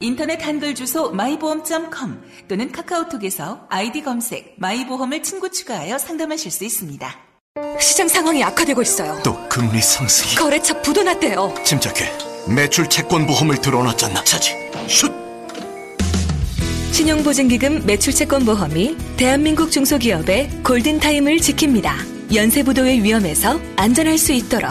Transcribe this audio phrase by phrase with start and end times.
[0.00, 7.08] 인터넷 한글 주소 마이보험.com 또는 카카오톡에서 아이디 검색 마이보험을 친구 추가하여 상담하실 수 있습니다.
[7.80, 9.20] 시장 상황이 악화되고 있어요.
[9.24, 11.54] 또 금리 상승이 거래처 부도났대요.
[11.64, 12.10] 침착해
[12.48, 14.54] 매출 채권 보험을 들어놨잖아 차지
[14.88, 15.12] 슛
[16.92, 22.34] 신용보증기금 매출채권보험이 대한민국 중소기업의 골든타임을 지킵니다.
[22.34, 24.70] 연쇄부도의 위험에서 안전할 수 있도록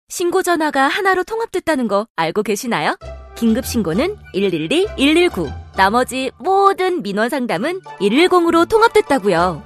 [0.11, 2.97] 신고 전화가 하나로 통합됐다는 거 알고 계시나요?
[3.35, 5.49] 긴급 신고는 112, 119.
[5.77, 9.63] 나머지 모든 민원 상담은 110으로 통합됐다고요.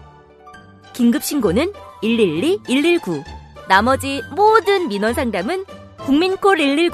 [0.94, 3.24] 긴급 신고는 112, 119.
[3.68, 5.66] 나머지 모든 민원 상담은
[6.06, 6.94] 국민콜 110.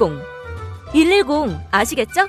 [0.93, 2.21] 110 아시겠죠?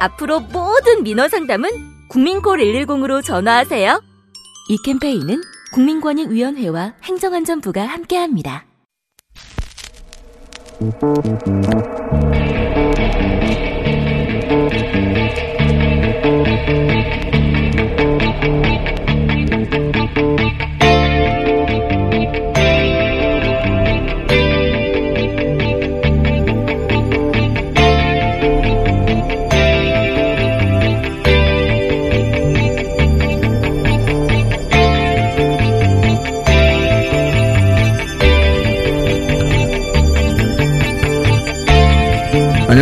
[0.00, 1.68] 앞으로 모든 민원 상담은
[2.08, 4.02] 국민콜 110으로 전화하세요.
[4.70, 5.42] 이 캠페인은
[5.74, 8.71] 국민권익위원회와 행정안전부가 함께합니다.
[10.90, 11.91] Thank you.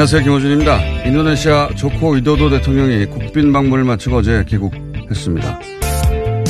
[0.00, 0.22] 안녕하세요.
[0.22, 1.04] 김호준입니다.
[1.04, 5.60] 인도네시아 조코 위도도 대통령이 국빈 방문을 마치고 어제 귀국했습니다.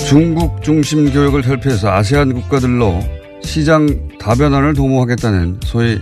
[0.06, 3.00] 중국 중심 교역을 탈피해서 아세안 국가들로
[3.42, 5.98] 시장 다변화를 도모하겠다는 소위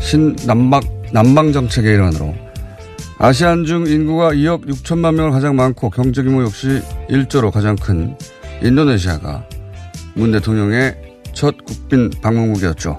[0.00, 0.80] 신남방
[1.12, 2.34] 남방 정책의 일환으로
[3.18, 6.80] 아시안 중 인구가 2억 6천만 명을 가장 많고 경제 규모 역시
[7.10, 8.16] 1조로 가장 큰
[8.62, 9.46] 인도네시아가
[10.14, 10.96] 문 대통령의
[11.34, 12.96] 첫 국빈 방문국이었죠.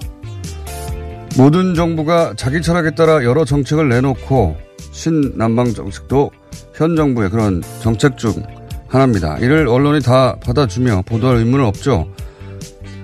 [1.38, 4.56] 모든 정부가 자기 철학에 따라 여러 정책을 내놓고
[4.90, 6.32] 신남방 정책도
[6.74, 8.32] 현 정부의 그런 정책 중
[8.88, 9.38] 하나입니다.
[9.38, 12.12] 이를 언론이 다 받아주며 보도할 의무는 없죠.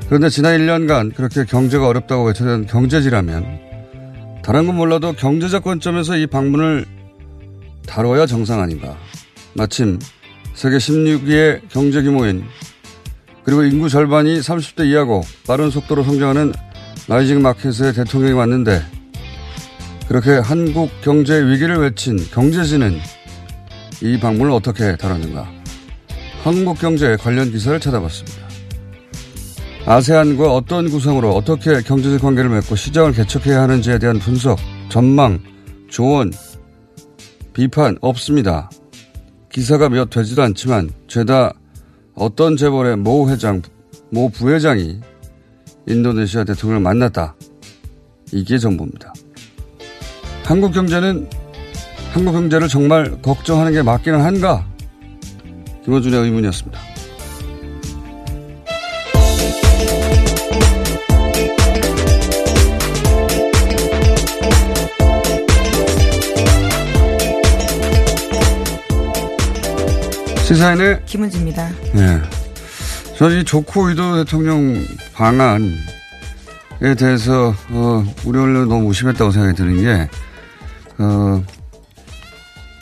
[0.08, 3.60] 그런데 지난 1년간 그렇게 경제가 어렵다고 외쳐던 경제지라면
[4.42, 6.86] 다른 건 몰라도 경제적 관점에서 이 방문을
[7.86, 8.96] 다뤄야 정상 아닌가.
[9.52, 10.00] 마침
[10.54, 12.42] 세계 16위의 경제 규모인
[13.44, 16.52] 그리고 인구 절반이 30대 이하고 빠른 속도로 성장하는
[17.06, 18.82] rising market의 대통령이 왔는데
[20.08, 22.98] 그렇게 한국 경제 위기를 외친 경제지는
[24.02, 25.46] 이 방문을 어떻게 다뤘는가?
[26.42, 28.44] 한국 경제 관련 기사를 찾아봤습니다.
[29.86, 35.40] 아세안과 어떤 구성으로 어떻게 경제적 관계를 맺고 시장을 개척해야 하는지에 대한 분석, 전망,
[35.90, 36.32] 조언,
[37.52, 38.70] 비판 없습니다.
[39.50, 41.52] 기사가 몇 되지도 않지만 죄다
[42.14, 43.60] 어떤 재벌의 모 회장,
[44.10, 45.00] 모 부회장이
[45.86, 47.34] 인도네시아 대통령을 만났다.
[48.32, 49.12] 이게 전부입니다.
[50.44, 51.28] 한국 경제는
[52.12, 54.66] 한국 경제를 정말 걱정하는 게 맞기는 한가?
[55.84, 56.80] 김호준의 의문이었습니다.
[70.44, 71.70] 시사인의 김은지입니다.
[71.94, 72.43] 네.
[73.18, 75.70] 저는 이 조코 위도 대통령 방안에
[76.98, 80.08] 대해서 어, 우리 언론은 너무 무심했다고 생각이 드는 게
[80.98, 81.44] 어,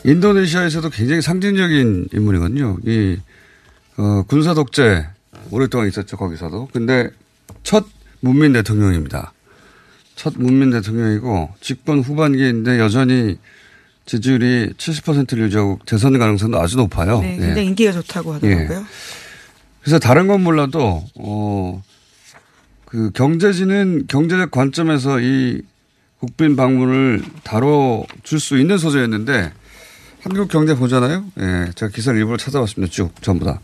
[0.05, 2.79] 인도네시아에서도 굉장히 상징적인 인물이거든요.
[2.87, 3.19] 이
[3.99, 5.07] 어, 군사 독재
[5.51, 6.69] 오랫동안 있었죠 거기서도.
[6.73, 7.11] 근데
[7.63, 7.85] 첫
[8.21, 9.35] 문민 대통령입니다.
[10.17, 13.39] 첫 문민 대통령이고 집권 후반기인데 여전히
[14.07, 17.21] 지지율이 70%를 유지하고 재선 가능성도 아주 높아요.
[17.21, 17.65] 네, 굉장히 예.
[17.65, 18.79] 인기가 좋다고 하더라고요.
[18.79, 19.22] 예.
[19.83, 21.83] 그래서 다른 건 몰라도 어,
[22.87, 25.63] 그 경제지는 경제적 관점에서 이
[26.21, 29.53] 국빈 방문을 다뤄줄 수 있는 소재였는데
[30.23, 31.25] 한국 경제 보잖아요.
[31.41, 32.93] 예, 제가 기사를 일부러 찾아봤습니다.
[32.93, 33.61] 쭉 전부 다.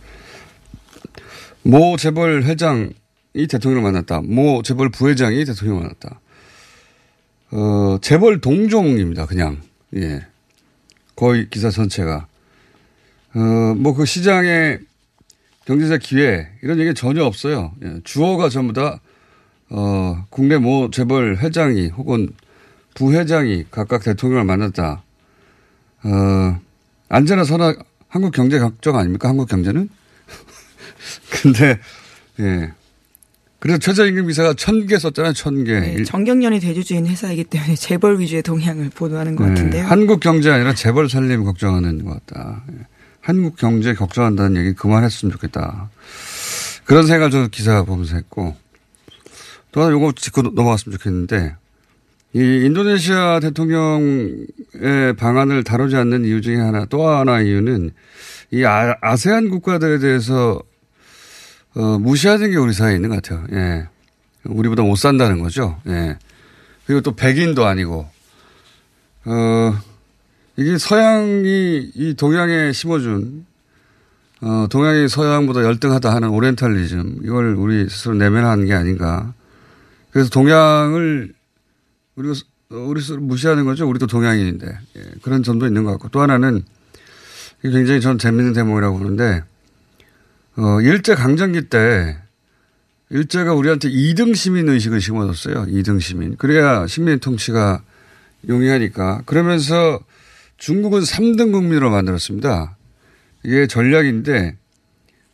[1.62, 2.90] 모 재벌 회장이
[3.48, 4.22] 대통령을 만났다.
[4.22, 6.20] 모 재벌 부회장이 대통령을 만났다.
[7.52, 9.26] 어, 재벌 동종입니다.
[9.26, 9.62] 그냥.
[9.94, 10.26] 예.
[11.14, 12.26] 거의 기사 전체가.
[13.34, 14.80] 어, 뭐 그 시장의
[15.68, 17.72] 경제적 기회 이런 얘기 전혀 없어요.
[17.84, 18.00] 예.
[18.02, 19.00] 주어가 전부 다
[19.68, 22.30] 어, 국내 모 재벌 회장이 혹은
[22.94, 25.02] 부회장이 각각 대통령을 만났다.
[26.04, 26.60] 어,
[27.10, 29.28] 안전나 선악 한국 경제 걱정 아닙니까?
[29.28, 29.90] 한국 경제는?
[31.30, 31.78] 근데,
[32.40, 32.72] 예.
[33.58, 35.78] 그래서 최저임금 기사가 천 개 썼잖아요, 천 개.
[35.80, 39.84] 네, 정경련이 대주주인 회사이기 때문에 재벌 위주의 동향을 보도하는 것 네, 같은데요.
[39.84, 42.64] 한국 경제 아니라 재벌 살림 걱정하는 것 같다.
[42.72, 42.86] 예.
[43.28, 45.90] 한국 경제 걱정한다는 얘기 그만했으면 좋겠다.
[46.86, 48.56] 그런 생각을 저도 기사 보면서 했고
[49.70, 51.54] 또 하나 요거 짚고 넘어갔으면 좋겠는데
[52.32, 54.46] 이 인도네시아 대통령의
[55.18, 57.90] 방안을 다루지 않는 이유 중에 하나 또 하나 이유는
[58.50, 60.62] 이 아, 아세안 국가들에 대해서
[61.74, 63.46] 어, 무시하는 게 우리 사회에 있는 것 같아요.
[63.52, 63.88] 예.
[64.44, 65.78] 우리보다 못 산다는 거죠.
[65.86, 66.16] 예.
[66.86, 68.08] 그리고 또 백인도 아니고,
[69.26, 69.78] 어,
[70.58, 73.46] 이게 서양이 이 동양에 심어준,
[74.40, 79.32] 어, 동양이 서양보다 열등하다 하는 오리엔탈리즘, 이걸 우리 스스로 내면하는 게 아닌가.
[80.10, 81.32] 그래서 동양을
[82.16, 82.34] 우리가,
[82.70, 83.88] 우리 스스로 무시하는 거죠.
[83.88, 84.66] 우리도 동양인인데.
[84.96, 85.02] 예.
[85.22, 86.08] 그런 점도 있는 것 같고.
[86.08, 86.64] 또 하나는
[87.62, 89.44] 굉장히 전 재밌는 대목이라고 보는데,
[90.56, 92.18] 어, 일제 강점기 때
[93.10, 95.66] 일제가 우리한테 2등 시민 의식을 심어줬어요.
[95.66, 96.36] 2등 시민.
[96.36, 97.80] 그래야 식민 통치가
[98.48, 99.22] 용이하니까.
[99.24, 100.00] 그러면서
[100.58, 102.76] 중국은 3등 국민으로 만들었습니다.
[103.44, 104.56] 이게 전략인데,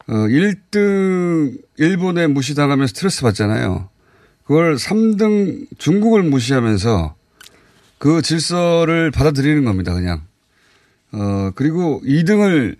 [0.06, 3.88] 어, 1등 일본에 무시당하면 스트레스 받잖아요.
[4.44, 7.16] 그걸 3등 중국을 무시하면서
[7.96, 10.22] 그 질서를 받아들이는 겁니다, 그냥.
[11.12, 12.76] 어, 그리고 2등을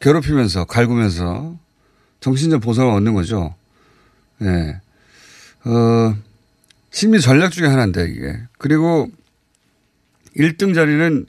[0.00, 1.58] 괴롭히면서, 갈구면서
[2.20, 3.54] 정신적 보상을 얻는 거죠.
[4.42, 4.44] 예.
[4.44, 4.80] 네.
[5.64, 6.14] 어,
[6.90, 8.38] 심리 전략 중에 하나인데, 이게.
[8.58, 9.08] 그리고
[10.36, 11.26] 1등 자리는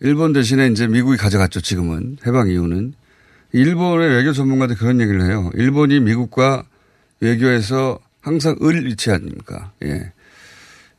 [0.00, 2.16] 일본 대신에 이제 미국이 가져갔죠, 지금은.
[2.26, 2.94] 해방 이후는.
[3.52, 5.50] 일본의 외교 전문가들 그런 얘기를 해요.
[5.54, 6.64] 일본이 미국과
[7.20, 9.72] 외교에서 항상 을 위치 아닙니까?
[9.82, 10.12] 예.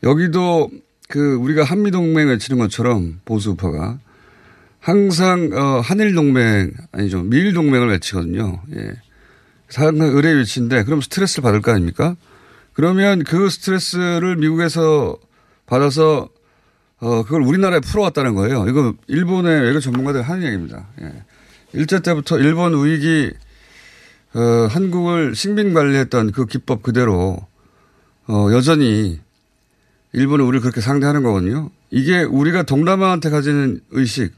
[0.03, 0.69] 여기도
[1.07, 3.99] 그 우리가 한미 동맹을 치는 것처럼 보수파가
[4.79, 8.61] 항상 어, 한일 동맹 아니죠 미일 동맹을 외치거든요.
[8.75, 8.91] 예.
[9.69, 12.15] 상당 의뢰 위치인데 그럼 스트레스를 받을 거 아닙니까?
[12.73, 15.17] 그러면 그 스트레스를 미국에서
[15.65, 16.29] 받아서
[17.01, 18.67] 어 그걸 우리나라에 풀어왔다는 거예요.
[18.69, 20.87] 이거 일본의 외교 전문가들 하는 얘기입니다.
[21.01, 21.23] 예.
[21.73, 23.31] 일제 때부터 일본 우익이
[24.33, 24.39] 어,
[24.69, 27.37] 한국을 식민 관리했던 그 기법 그대로
[28.27, 29.19] 어, 여전히
[30.13, 31.69] 일본은 우리를 그렇게 상대하는 거거든요.
[31.89, 34.33] 이게 우리가 동남아한테 가지는 의식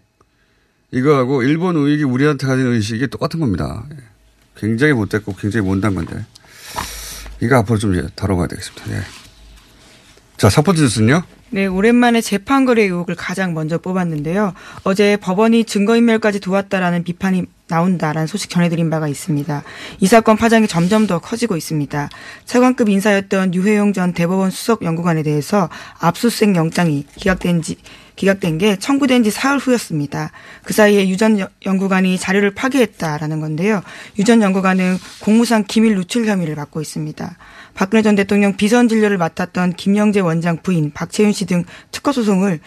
[0.92, 3.86] 이거하고 일본 우익이 우리한테 가진 의식이 똑같은 겁니다.
[4.56, 6.26] 굉장히 못됐고 굉장히 못난 건데.
[7.42, 8.86] 이거 앞으로 좀 다뤄봐야 되겠습니다.
[8.86, 9.02] 네.
[10.38, 11.24] 자, 첫 번째 뉴스는요?
[11.54, 14.54] 네, 오랜만에 재판거래 의혹을 가장 먼저 뽑았는데요.
[14.86, 19.62] 어제 법원이 증거인멸까지 도왔다라는 비판이 나온다라는 소식 전해드린 바가 있습니다.
[20.00, 22.10] 이 사건 파장이 점점 더 커지고 있습니다.
[22.46, 25.70] 차관급 인사였던 유해용 전 대법원 수석 연구관에 대해서
[26.00, 27.78] 압수수색 영장이 기각된 지
[28.16, 30.32] 기각된 게 청구된 지 사흘 후였습니다.
[30.64, 33.84] 그 사이에 유 전 연구관이 자료를 파괴했다라는 건데요.
[34.18, 37.38] 유 전 연구관은 공무상 기밀 누출 혐의를 받고 있습니다.
[37.76, 42.60] 박근혜 전 대통령 비선 진료를 맡았던 김영재 원장 부인 박채윤 씨 등 특허 소송을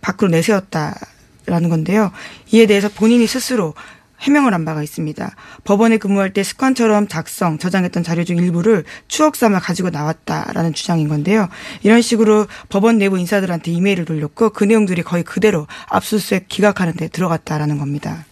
[0.00, 2.12] 밖으로 내세웠다라는 건데요.
[2.52, 3.74] 이에 대해서 본인이 스스로
[4.20, 5.34] 해명을 한 바가 있습니다.
[5.64, 11.48] 법원에 근무할 때 습관처럼 작성, 저장했던 자료 중 일부를 추억 삼아 가지고 나왔다라는 주장인 건데요.
[11.82, 17.78] 이런 식으로 법원 내부 인사들한테 이메일을 돌렸고 그 내용들이 거의 그대로 압수수색 기각하는 데 들어갔다라는
[17.78, 18.24] 겁니다.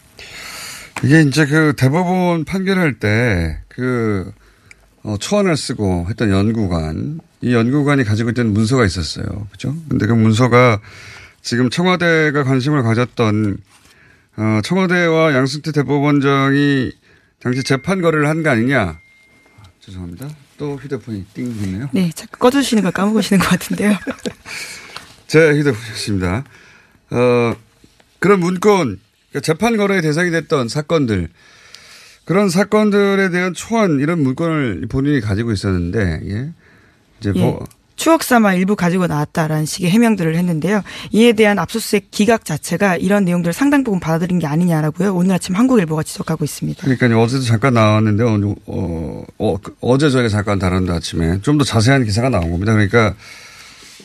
[1.03, 4.31] 이게 이제 그 대법원 판결할 때 그
[5.03, 9.47] 어, 초안을 쓰고 했던 연구관, 이 연구관이 가지고 있던 문서가 있었어요.
[9.51, 9.75] 그죠?
[9.89, 10.79] 근데 그 문서가
[11.41, 13.57] 지금 청와대가 관심을 가졌던
[14.37, 16.91] 어, 청와대와 양승태 대법원장이
[17.41, 18.99] 당시 재판 거래를 한 거 아니냐.
[19.79, 20.29] 죄송합니다.
[20.57, 21.89] 또 휴대폰이 띵 했네요.
[21.91, 23.97] 네, 자꾸 꺼주시는 걸 까먹으시는 것 같은데요.
[25.25, 26.43] 제 휴대폰이었습니다.
[27.11, 27.55] 어,
[28.19, 28.99] 그런 문건,
[29.31, 31.29] 그러니까 재판 거래의 대상이 됐던 사건들,
[32.25, 36.49] 그런 사건들에 대한 초안, 이런 문건을 본인이 가지고 있었는데, 예.
[37.19, 37.39] 이제 예.
[37.39, 37.65] 뭐.
[37.97, 40.81] 추억 삼아 일부 가지고 나왔다라는 식의 해명들을 했는데요.
[41.11, 45.13] 이에 대한 압수수색 기각 자체가 이런 내용들을 상당 부분 받아들인 게 아니냐라고요.
[45.13, 46.81] 오늘 아침 한국일보가 지적하고 있습니다.
[46.81, 52.03] 그러니까 어제도 잠깐 나왔는데 어, 어, 어, 어제 저희가 잠깐 다뤘는데 아침에 좀 더 자세한
[52.05, 52.71] 기사가 나온 겁니다.
[52.73, 53.13] 그러니까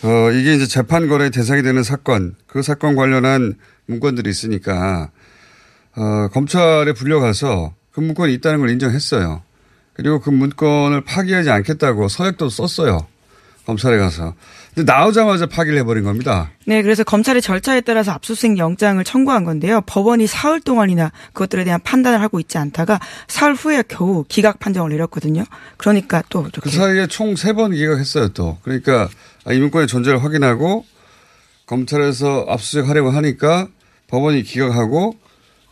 [0.03, 3.55] 어, 이게 이제 재판 거래 대상이 되는 사건, 그 사건 관련한
[3.87, 5.11] 문건들이 있으니까
[5.97, 9.41] 어, 검찰에 불려가서 그 문건이 있다는 걸 인정했어요.
[9.95, 13.07] 그리고 그 문건을 파기하지 않겠다고 서약도 썼어요.
[13.65, 14.35] 검찰에 가서.
[14.75, 16.51] 근데 나오자마자 파기를 해버린 겁니다.
[16.67, 19.81] 네, 그래서 검찰의 절차에 따라서 압수수색 영장을 청구한 건데요.
[19.87, 25.45] 법원이 사흘 동안이나 그것들에 대한 판단을 하고 있지 않다가 사흘 후에 겨우 기각 판정을 내렸거든요.
[25.79, 28.59] 그러니까 또 그 사이에 총 세 번 기각했어요 또.
[28.63, 29.09] 그러니까
[29.51, 30.85] 이 문건의 존재를 확인하고
[31.65, 33.69] 검찰에서 압수수색 하려고 하니까
[34.09, 35.17] 법원이 기각하고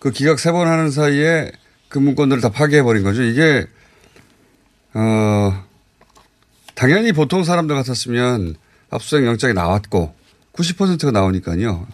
[0.00, 1.52] 그 기각 세 번 하는 사이에
[1.94, 3.22] 그 문건들을 다 파기해버린 거죠.
[3.22, 3.68] 이게
[4.94, 5.64] 어
[6.74, 8.56] 당연히 보통 사람들 같았으면
[8.90, 10.12] 압수수색 영장이 나왔고
[10.54, 11.86] 90%가 나오니까요.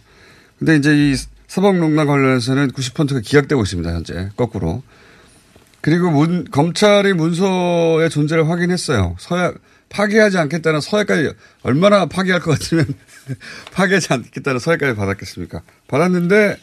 [0.59, 1.15] 근데 이제 이
[1.49, 3.93] 사법농단 관련해서는 90%가 기각되고 있습니다.
[3.93, 4.83] 현재 거꾸로.
[5.83, 9.17] 그리고 문, 검찰이 문서의 존재를 확인했어요.
[9.19, 9.57] 서약
[9.91, 12.87] 파기하지 않겠다는 서약까지 얼마나 파기할 것 같으면
[13.75, 15.61] 파기하지 않겠다는 서약까지 받았겠습니까?
[15.89, 16.57] 받았는데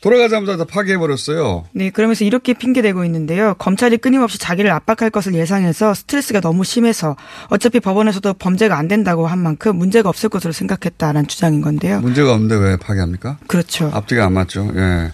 [0.00, 1.64] 돌아가자마자 다 파기해버렸어요.
[1.72, 3.54] 네, 그러면서 이렇게 핑계대고 있는데요.
[3.54, 7.16] 검찰이 끊임없이 자기를 압박할 것을 예상해서 스트레스가 너무 심해서
[7.48, 12.00] 어차피 법원에서도 범죄가 안 된다고 한 만큼 문제가 없을 것으로 생각했다라는 주장인 건데요.
[12.00, 13.38] 문제가 없는데 왜 파기합니까?
[13.48, 13.90] 그렇죠.
[13.92, 14.70] 앞뒤가 안 맞죠.
[14.76, 15.12] 예.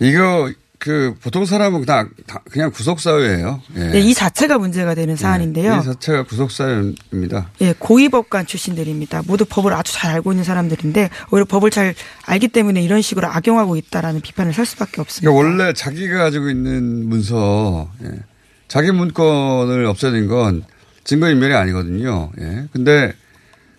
[0.00, 2.08] 이거 그 보통 사람은 그냥
[2.50, 3.60] 그냥 구속 사유예요.
[3.76, 3.84] 예.
[3.88, 5.76] 네, 이 자체가 문제가 되는 사안인데요.
[5.76, 7.50] 이 자체가 구속 사유입니다.
[7.62, 9.22] 예, 고위법관 출신들입니다.
[9.26, 11.94] 모두 법을 아주 잘 알고 있는 사람들인데 오히려 법을 잘
[12.26, 15.32] 알기 때문에 이런 식으로 악용하고 있다라는 비판을 살 수밖에 없습니다.
[15.32, 18.10] 그러니까 원래 자기가 가지고 있는 문서, 예.
[18.68, 20.62] 자기 문건을 없애는 건
[21.02, 22.30] 증거인멸이 아니거든요.
[22.40, 22.66] 예.
[22.72, 23.14] 근데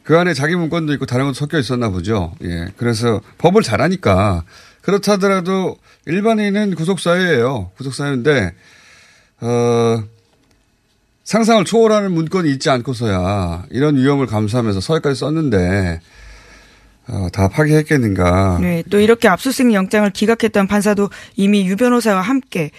[0.03, 2.33] 그 안에 자기 문건도 있고 다른 것도 섞여 있었나 보죠.
[2.43, 2.67] 예.
[2.75, 4.43] 그래서 법을 잘하니까
[4.89, 5.77] 그렇다 하더라도
[6.07, 7.71] 일반인은 구속사유예요.
[7.77, 8.53] 구속사유인데
[9.41, 10.03] 어,
[11.23, 15.99] 상상을 초월하는 문건이 있지 않고서야 이런 위험을 감수하면서 서약까지 썼는데
[17.07, 18.57] 어, 다 파기했겠는가.
[18.61, 22.71] 네, 또 이렇게 압수수색 영장을 기각했던 판사도 이미 유 변호사와 함께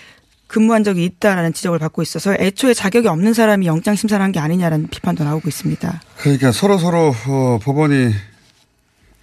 [0.49, 4.89] 근무한 적이 있다라는 지적을 받고 있어서 애초에 자격이 없는 사람이 영장 심사를 한 게 아니냐라는
[4.89, 6.01] 비판도 나오고 있습니다.
[6.19, 8.13] 그러니까 서로 서로 어, 법원이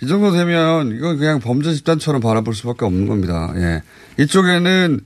[0.01, 3.51] 이 정도 되면 이건 그냥 범죄 집단처럼 바라볼 수밖에 없는 겁니다.
[3.55, 3.81] 예.
[4.21, 4.99] 이쪽에는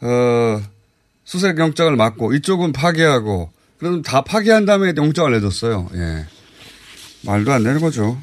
[0.00, 0.62] 어
[1.24, 5.88] 수색 영장을 막고 이쪽은 파기하고 그럼 다 파기한 다음에 영장을 내줬어요.
[5.94, 6.26] 예.
[7.24, 8.18] 말도 안 되는 거죠.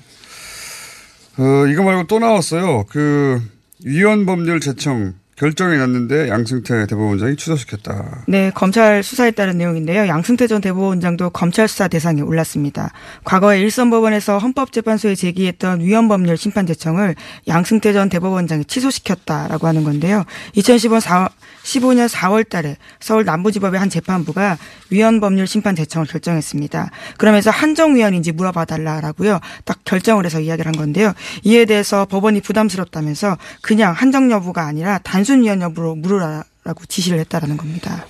[1.38, 2.86] 어 이거 말고 또 나왔어요.
[2.90, 3.42] 그
[3.86, 8.24] 위헌 법률 제청 결정이 났는데 양승태 대법원장이 취소시켰다.
[8.30, 10.08] 네, 검찰 수사에 따른 내용인데요.
[10.08, 12.94] 양승태 전 대법원장도 검찰 수사 대상에 올랐습니다.
[13.26, 17.16] 과거에 일선법원에서 헌법재판소에 제기했던 위헌법률 심판 제청을
[17.50, 20.24] 양승태 전 대법원장이 취소시켰다라고 하는 건데요.
[20.56, 21.30] 2015년 4월
[21.64, 24.58] 15년 4월 달에 서울 남부지법의 한 재판부가
[24.90, 26.92] 위헌 법률 심판 제청을 결정했습니다.
[27.18, 29.40] 그러면서 한정 위헌인지 물어봐 달라라고요.
[29.66, 31.14] 딱 결정을 해서 이야기를 한 건데요.
[31.44, 38.06] 이에 대해서 법원이 부담스럽다면서 그냥 한정 여부가 아니라 단순 위헌 여부로 물으라라고 지시를 했다라는 겁니다.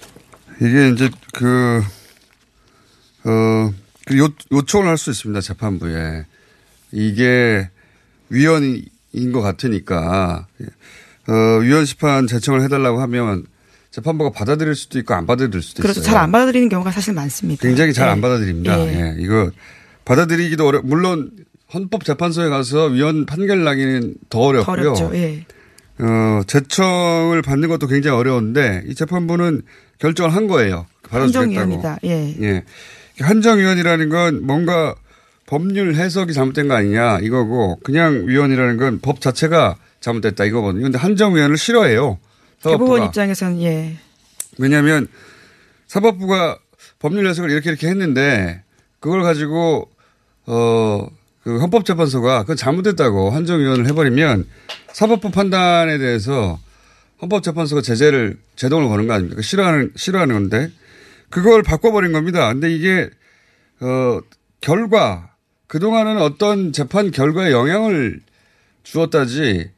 [0.59, 1.83] 이게 이제 그,
[3.25, 3.73] 어,
[4.05, 5.41] 그 요, 요청을 할 수 있습니다.
[5.41, 6.25] 재판부에.
[6.91, 7.69] 이게
[8.29, 10.47] 위헌인 것 같으니까
[11.27, 13.45] 어, 위헌 심판 제청을 해달라고 하면
[13.91, 15.99] 재판부가 받아들일 수도 있고 안 받아들일 수도 그렇죠.
[16.01, 16.13] 있어요.
[16.13, 17.61] 잘안 받아들이는 경우가 사실 많습니다.
[17.61, 18.21] 굉장히 잘안 네.
[18.21, 18.75] 받아들입니다.
[18.77, 19.15] 네.
[19.17, 19.21] 예.
[19.21, 19.51] 이거
[20.05, 20.81] 받아들이기도 어려.
[20.83, 21.31] 물론
[21.73, 24.73] 헌법재판소에 가서 위헌 판결 나기는 더 어렵고요.
[24.73, 25.11] 어렵죠.
[25.13, 25.45] 예.
[25.99, 29.61] 어, 제청을 받는 것도 굉장히 어려운데 이 재판부는
[29.99, 30.87] 결정을 한 거예요.
[31.09, 31.97] 받아주겠다고.
[32.05, 32.35] 예.
[32.41, 32.63] 예.
[33.19, 34.95] 한정위원이라는 건 뭔가
[35.45, 40.83] 법률 해석이 잘못된 거 아니냐 이거고 그냥 위원이라는 건 법 자체가 잘못됐다 이거거든요.
[40.83, 42.19] 근데 한정 위원을 싫어해요.
[42.61, 43.05] 대법원 사법부가.
[43.05, 43.97] 입장에서는 예.
[44.57, 45.07] 왜냐하면
[45.87, 46.59] 사법부가
[46.99, 48.63] 법률 해석을 이렇게 이렇게 했는데
[48.99, 49.89] 그걸 가지고
[50.45, 51.07] 어
[51.43, 54.47] 그 헌법재판소가 그건 잘못됐다고 한정위원을 해버리면
[54.93, 56.59] 사법부 판단에 대해서
[57.21, 59.41] 헌법재판소가 제재를 제동을 거는 거 아닙니까?
[59.41, 60.71] 싫어하는 싫어하는 건데
[61.29, 62.51] 그걸 바꿔버린 겁니다.
[62.51, 63.09] 근데 이게
[63.81, 64.19] 어
[64.61, 65.31] 결과
[65.67, 68.21] 그 동안은 어떤 재판 결과에 영향을
[68.83, 69.71] 주었다지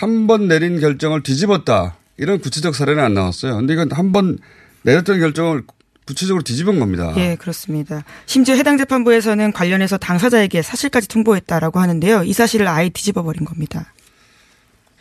[0.00, 1.96] 한 번 내린 결정을 뒤집었다.
[2.16, 3.56] 이런 구체적 사례는 안 나왔어요.
[3.56, 4.38] 근데 이건 한 번
[4.82, 5.62] 내렸던 결정을
[6.06, 7.12] 구체적으로 뒤집은 겁니다.
[7.18, 8.02] 예, 그렇습니다.
[8.26, 12.24] 심지어 해당 재판부에서는 관련해서 당사자에게 사실까지 통보했다라고 하는데요.
[12.24, 13.92] 이 사실을 아예 뒤집어 버린 겁니다.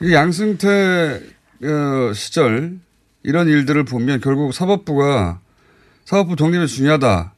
[0.01, 1.22] 이 양승태
[1.63, 2.77] 어, 시절
[3.24, 5.39] 이런 일들을 보면 결국 사법부가
[6.06, 7.34] 사법부 독립이 중요하다.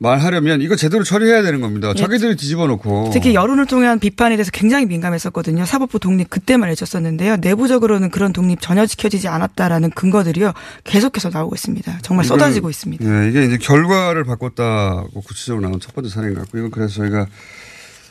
[0.00, 1.90] 말하려면 이거 제대로 처리해야 되는 겁니다.
[1.90, 1.94] 예.
[1.94, 3.10] 자기들이 뒤집어 놓고.
[3.12, 5.64] 특히 여론을 통한 비판에 대해서 굉장히 민감했었거든요.
[5.64, 7.36] 사법부 독립 그때만 외쳤었는데요.
[7.36, 10.52] 내부적으로는 그런 독립 전혀 지켜지지 않았다라는 근거들이요.
[10.84, 11.98] 계속해서 나오고 있습니다.
[12.02, 13.04] 정말 이건, 쏟아지고 있습니다.
[13.24, 17.26] 예, 이게 이제 결과를 바꿨다고 구체적으로 나온 첫 번째 사례인 것 같고 이건 그래서 저희가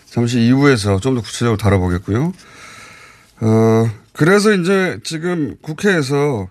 [0.10, 2.34] 잠시 2부에서 좀 더 구체적으로 다뤄보겠고요.
[3.40, 6.48] 어, 그래서 이제 지금 국회에서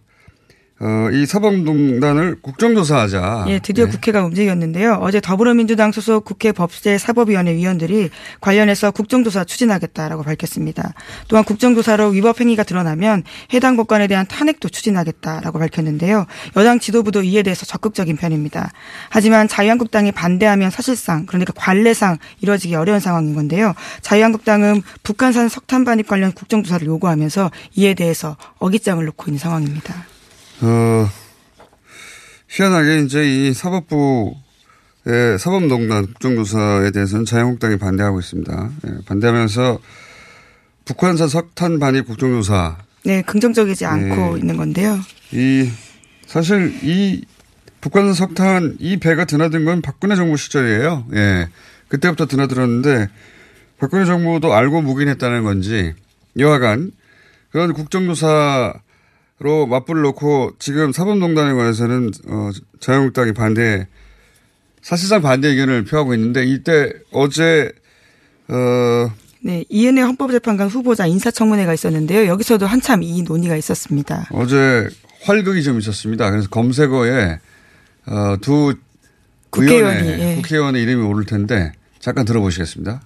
[0.78, 3.46] 어, 이 사법농단을 국정조사하자.
[3.48, 4.98] 예, 드디어 국회가 움직였는데요.
[5.00, 8.10] 어제 더불어민주당 소속 국회 법제사법위원회 위원들이
[8.42, 10.92] 관련해서 국정조사 추진하겠다라고 밝혔습니다.
[11.28, 13.22] 또한 국정조사로 위법 행위가 드러나면
[13.54, 16.26] 해당 법관에 대한 탄핵도 추진하겠다라고 밝혔는데요.
[16.56, 18.70] 여당 지도부도 이에 대해서 적극적인 편입니다.
[19.08, 23.72] 하지만 자유한국당이 반대하면 사실상 그러니까 관례상 이루어지기 어려운 상황인 건데요.
[24.02, 30.04] 자유한국당은 북한산 석탄 반입 관련 국정조사를 요구하면서 이에 대해서 어깃장을 놓고 있는 상황입니다.
[30.62, 31.08] 어,
[32.48, 38.70] 희한하게 이제 이 사법부의 사법농단 국정조사에 대해서는 자유한국당이 반대하고 있습니다.
[38.86, 39.78] 예, 반대하면서
[40.86, 42.78] 북한산 석탄 반입 국정조사.
[43.04, 44.40] 네, 긍정적이지 않고 네.
[44.40, 44.98] 있는 건데요.
[45.32, 45.70] 이,
[46.26, 47.24] 사실 이
[47.80, 51.06] 북한산 석탄 이 배가 드나든 건 박근혜 정부 시절이에요.
[51.14, 51.48] 예.
[51.88, 53.08] 그때부터 드나들었는데
[53.78, 55.94] 박근혜 정부도 알고 묵인했다는 건지
[56.38, 56.92] 여하간
[57.50, 58.74] 그런 국정조사
[59.38, 62.50] 로 맞불을 놓고 지금 사법농단에 관해서는 어,
[62.80, 63.86] 자유한국당이 반대
[64.80, 67.70] 사실상 반대 의견을 표하고 있는데 이때 어제
[68.48, 69.10] 어
[69.42, 72.26] 네, 이은혜 헌법재판관 후보자 인사청문회가 있었는데요.
[72.28, 74.28] 여기서도 한참 이 논의가 있었습니다.
[74.32, 74.88] 어제
[75.24, 76.30] 활극이 좀 있었습니다.
[76.30, 77.38] 그래서 검색어에
[78.06, 78.74] 어, 두
[79.50, 80.34] 국회의원이, 의원의 예.
[80.36, 83.02] 국회의원의 이름이 오를 텐데 잠깐 들어보시겠습니다.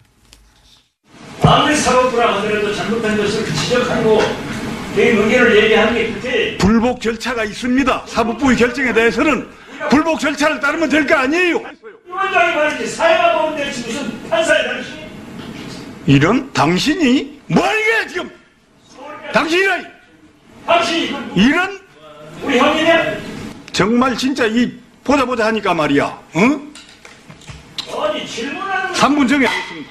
[1.43, 4.50] 아무리 사법부라 하더라도 잘못한 것을 그 지적하고
[4.97, 8.05] 얘기하는 게 불복 절차가 있습니다.
[8.07, 9.49] 사법부의 결정에 대해서는
[9.89, 11.63] 불복 절차를 따르면 될 거 아니에요.
[12.07, 15.07] 위원장이 말이지 사회가 보면 될지 무슨 판사야 당신이
[16.07, 18.31] 이런 당신이 뭐 하는 거야 지금?
[19.33, 19.79] 당신이라
[20.67, 21.79] 당신이 이런
[22.43, 23.17] 우리 형이냐?
[23.73, 24.73] 정말 진짜 이
[25.05, 26.21] 보자 보자 하니까 말이야.
[26.37, 26.73] 응?
[28.03, 29.91] 아니 질문하는 3분 정해 하겠습니다.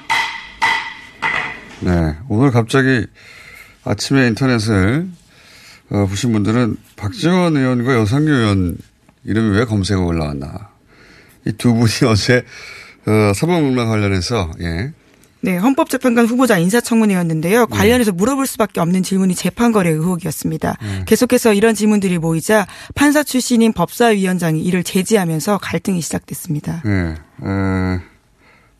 [1.80, 2.14] 네.
[2.28, 3.06] 오늘 갑자기
[3.84, 5.08] 아침에 인터넷을
[5.90, 8.76] 어, 보신 분들은 박지원 의원과 여상규 의원
[9.24, 10.70] 이름이 왜 검색어 올라왔나.
[11.46, 12.44] 이 두 분이 어제
[13.06, 14.92] 어, 사법농단 관련해서 예.
[15.42, 17.66] 네, 헌법재판관 후보자 인사청문회였는데요.
[17.68, 20.76] 관련해서 물어볼 수밖에 없는 질문이 재판거래 의혹이었습니다.
[21.06, 26.82] 계속해서 이런 질문들이 모이자 판사 출신인 법사위원장이 이를 제지하면서 갈등이 시작됐습니다.
[26.84, 26.90] 예.
[26.90, 28.00] 에,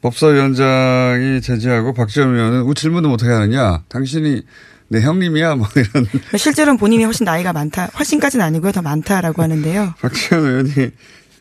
[0.03, 3.83] 법사위원장이 제지하고 박지원 의원은 우 질문도 못하게 하느냐.
[3.89, 4.43] 당신이
[4.91, 5.55] 내 형님이야.
[5.55, 6.07] 뭐 이런.
[6.37, 8.73] 실제로는 본인이 훨씬 나이가 많다, 훨씬까지는 아니고요.
[8.73, 9.95] 더 많다라고 하는데요.
[10.01, 10.91] 박지원 의원이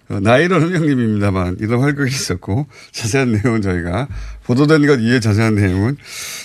[0.09, 4.07] 어, 나이로는 형님입니다만 이런 활극이 있었고 자세한 내용은 저희가
[4.43, 5.97] 보도된 것 이외에 자세한 내용은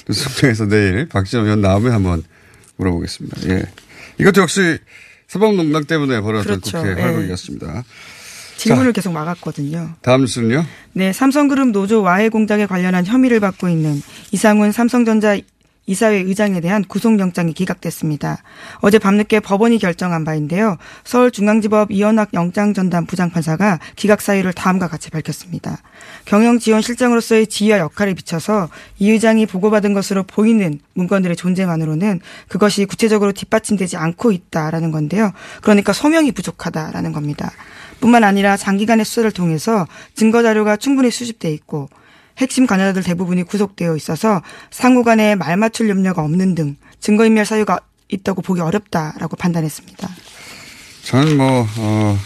[0.09, 2.23] 뉴스공장에서 내일 박지원 의원 나오면 한번
[2.77, 3.51] 물어보겠습니다.
[3.51, 3.63] 예.
[4.19, 4.79] 이것도 역시
[5.29, 6.79] 사법농단 때문에 벌어졌던 그렇죠.
[6.79, 7.03] 국회 예.
[7.03, 7.85] 활극이었습니다.
[8.57, 9.95] 질문을 계속 막았거든요.
[10.01, 10.65] 다음 뉴스는요.
[10.93, 15.37] 네, 삼성그룹 노조 와해 공작에 관련한 혐의를 받고 있는 이상훈 삼성전자
[15.87, 18.43] 이사회 의장에 대한 구속영장이 기각됐습니다.
[18.81, 20.79] 어제 밤늦게 법원이 결정한 바인데요.
[21.05, 25.79] 서울중앙지법 이현학 영장전담 부장판사가 기각 사유를 다음과 같이 밝혔습니다.
[26.25, 28.69] 경영지원실장으로서의 지휘와 역할을 비춰서
[28.99, 35.33] 이 의장이 보고받은 것으로 보이는 문건들의 존재만으로는 그것이 구체적으로 뒷받침되지 않고 있다라는 건데요.
[35.61, 37.51] 그러니까 소명이 부족하다라는 겁니다.
[38.01, 41.89] 뿐만 아니라 장기간의 수사를 통해서 증거 자료가 충분히 수집돼 있고
[42.39, 48.43] 핵심 관여자들 대부분이 구속되어 있어서 상호 간에 말 맞출 염려가 없는 등 증거인멸 사유가 있다고
[48.43, 50.09] 보기 어렵다라고 판단했습니다.
[51.05, 52.19] 저는 뭐, 어,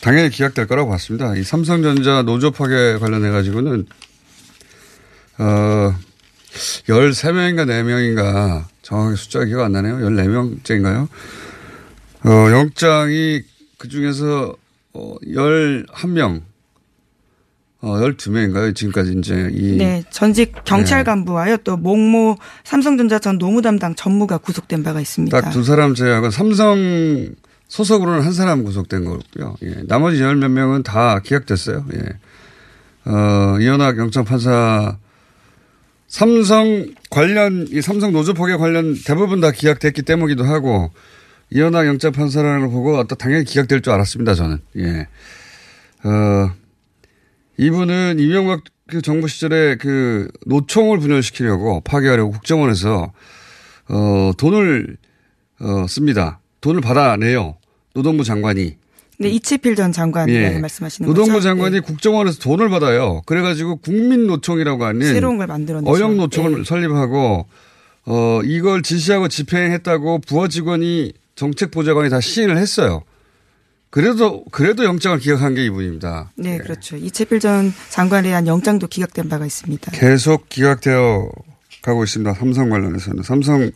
[0.00, 1.36] 당연히 기각될 거라고 봤습니다.
[1.36, 3.86] 이 삼성전자 노조 파괴 관련해 가지고는,
[5.38, 5.94] 어,
[6.88, 9.96] 13명인가 4명인가 정확하게 숫자가 기억 안 나네요.
[9.96, 11.08] 14명째인가요?
[12.24, 13.42] 어, 영장이
[13.78, 14.56] 그 중에서,
[14.94, 16.42] 어, 11명,
[17.84, 18.74] 어, 12명인가요?
[18.74, 19.76] 지금까지 이제 이.
[19.76, 21.04] 네, 전직 경찰 네.
[21.04, 21.58] 간부와요.
[21.58, 25.38] 또 목모 삼성전자 전 노무 담당 전무가 구속된 바가 있습니다.
[25.40, 27.28] 딱 두 사람 제외하고 삼성
[27.68, 29.56] 소속으로는 한 사람 구속된 거고요.
[29.64, 29.82] 예.
[29.86, 31.84] 나머지 열 몇 명은 다 기각됐어요.
[31.94, 33.10] 예.
[33.10, 34.96] 어, 이현학 영장판사
[36.08, 40.90] 삼성 관련, 이 삼성 노조 포개 관련 대부분 다 기각됐기 때문이기도 하고
[41.50, 44.34] 이현학 영장판사라는 걸 보고 어떤 당연히 기각될 줄 알았습니다.
[44.34, 44.58] 저는.
[44.78, 45.06] 예.
[46.04, 46.50] 어,
[47.56, 53.12] 이분은 이명박 그 정부 시절에 그 노총을 분열시키려고 파괴하려고 국정원에서
[53.88, 54.96] 어, 돈을
[55.60, 56.40] 어, 씁니다.
[56.60, 57.56] 돈을 받아내요.
[57.94, 58.76] 노동부 장관이.
[59.18, 60.58] 네, 이치필 전 장관 예.
[60.58, 61.44] 말씀하시는 노동부 거죠?
[61.44, 63.22] 장관이 국정원에서 돈을 받아요.
[63.26, 65.90] 그래가지고 국민노총이라고 하는 새로운 걸 만들어내죠.
[65.90, 66.64] 어영 노총을 예.
[66.64, 67.46] 설립하고
[68.06, 73.02] 어 이걸 지시하고 집행했다고 부하 직원이 정책보좌관이 다 시인을 했어요.
[73.94, 76.32] 그래도 그래도 영장을 기각한 게 이분입니다.
[76.34, 76.96] 네, 그렇죠.
[76.96, 79.92] 이채필 전 장관에 대한 영장도 기각된 바가 있습니다.
[79.92, 81.30] 계속 기각되어
[81.80, 82.34] 가고 있습니다.
[82.34, 83.70] 삼성 관련해서는 삼성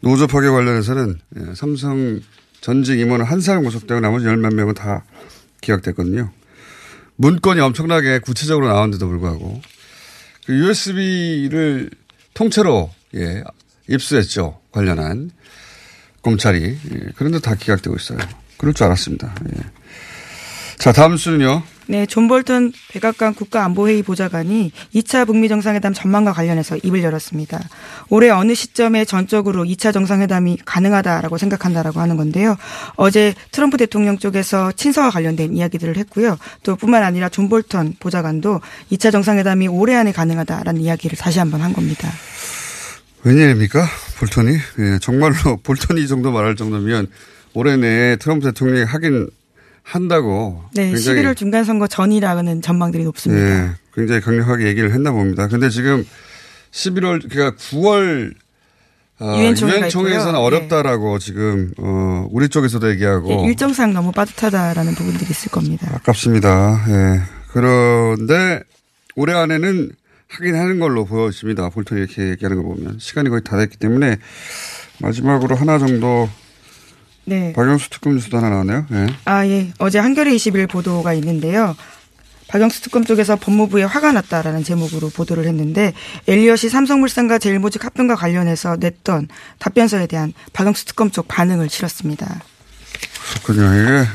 [0.00, 2.20] 노조 파괴 관련해서는 예, 삼성
[2.60, 5.04] 전직 임원은 한 사람 구속되고 나머지 열몇 명은 다
[5.60, 6.32] 기각됐거든요.
[7.14, 9.62] 문건이 엄청나게 구체적으로 나왔는데도 불구하고
[10.44, 11.88] 그 USB를
[12.34, 13.44] 통째로 예,
[13.88, 15.30] 입수했죠 관련한
[16.22, 18.18] 검찰이 예, 그런데 다 기각되고 있어요.
[18.62, 19.34] 그럴 줄 알았습니다.
[19.56, 19.60] 예.
[20.78, 21.64] 자 다음 수는요.
[21.88, 27.60] 네, 존 볼턴 백악관 국가안보회의 보좌관이 2차 북미 정상회담 전망과 관련해서 입을 열었습니다.
[28.08, 32.56] 올해 어느 시점에 전적으로 2차 정상회담이 가능하다라고 생각한다라고 하는 건데요.
[32.94, 36.38] 어제 트럼프 대통령 쪽에서 친서와 관련된 이야기들을 했고요.
[36.62, 38.60] 또 뿐만 아니라 존 볼턴 보좌관도
[38.92, 42.08] 2차 정상회담이 올해 안에 가능하다라는 이야기를 다시 한번 한 겁니다.
[43.24, 43.84] 웬일입니까?
[44.18, 44.56] 볼턴이?
[44.78, 47.08] 예, 정말로 볼턴이 이 정도 말할 정도면
[47.54, 49.28] 올해 내에 트럼프 대통령이 하긴
[49.82, 50.62] 한다고.
[50.74, 53.44] 네, 굉장히 11월 중간 선거 전이라는 전망들이 높습니다.
[53.44, 55.48] 예, 굉장히 강력하게 얘기를 했나 봅니다.
[55.48, 56.04] 근데 지금
[56.70, 58.32] 11월, 그러니까 9월
[59.18, 60.34] 어, 유엔 총회가 유엔총회에서는.
[60.38, 65.88] 어렵다라고 지금 어, 우리 쪽에서도 얘기하고 예, 일정상 너무 빠듯하다라는 부분들이 있을 겁니다.
[65.94, 66.84] 아깝습니다.
[66.88, 67.20] 예.
[67.52, 68.62] 그런데
[69.14, 69.90] 올해 안에는
[70.28, 71.68] 하긴 하는 걸로 보여집니다.
[71.68, 74.16] 볼턴이 이렇게 얘기하는 거 보면 시간이 거의 다 됐기 때문에
[75.00, 76.28] 마지막으로 하나 정도
[77.24, 77.52] 네.
[77.52, 78.86] 박영수 특검 뉴스도 하나 나왔네요.
[78.92, 79.06] 예.
[79.24, 79.72] 아, 예.
[79.78, 81.76] 어제 한겨레 21 보도가 있는데요.
[82.48, 85.94] 박영수 특검 쪽에서 법무부에 화가 났다라는 제목으로 보도를 했는데
[86.28, 92.42] 엘리엇이 삼성물산과 제일모직 합병과 관련해서 냈던 답변서에 대한 박영수 특검 쪽 반응을 실었습니다.
[93.44, 93.72] 그렇군요.
[93.72, 94.08] 이게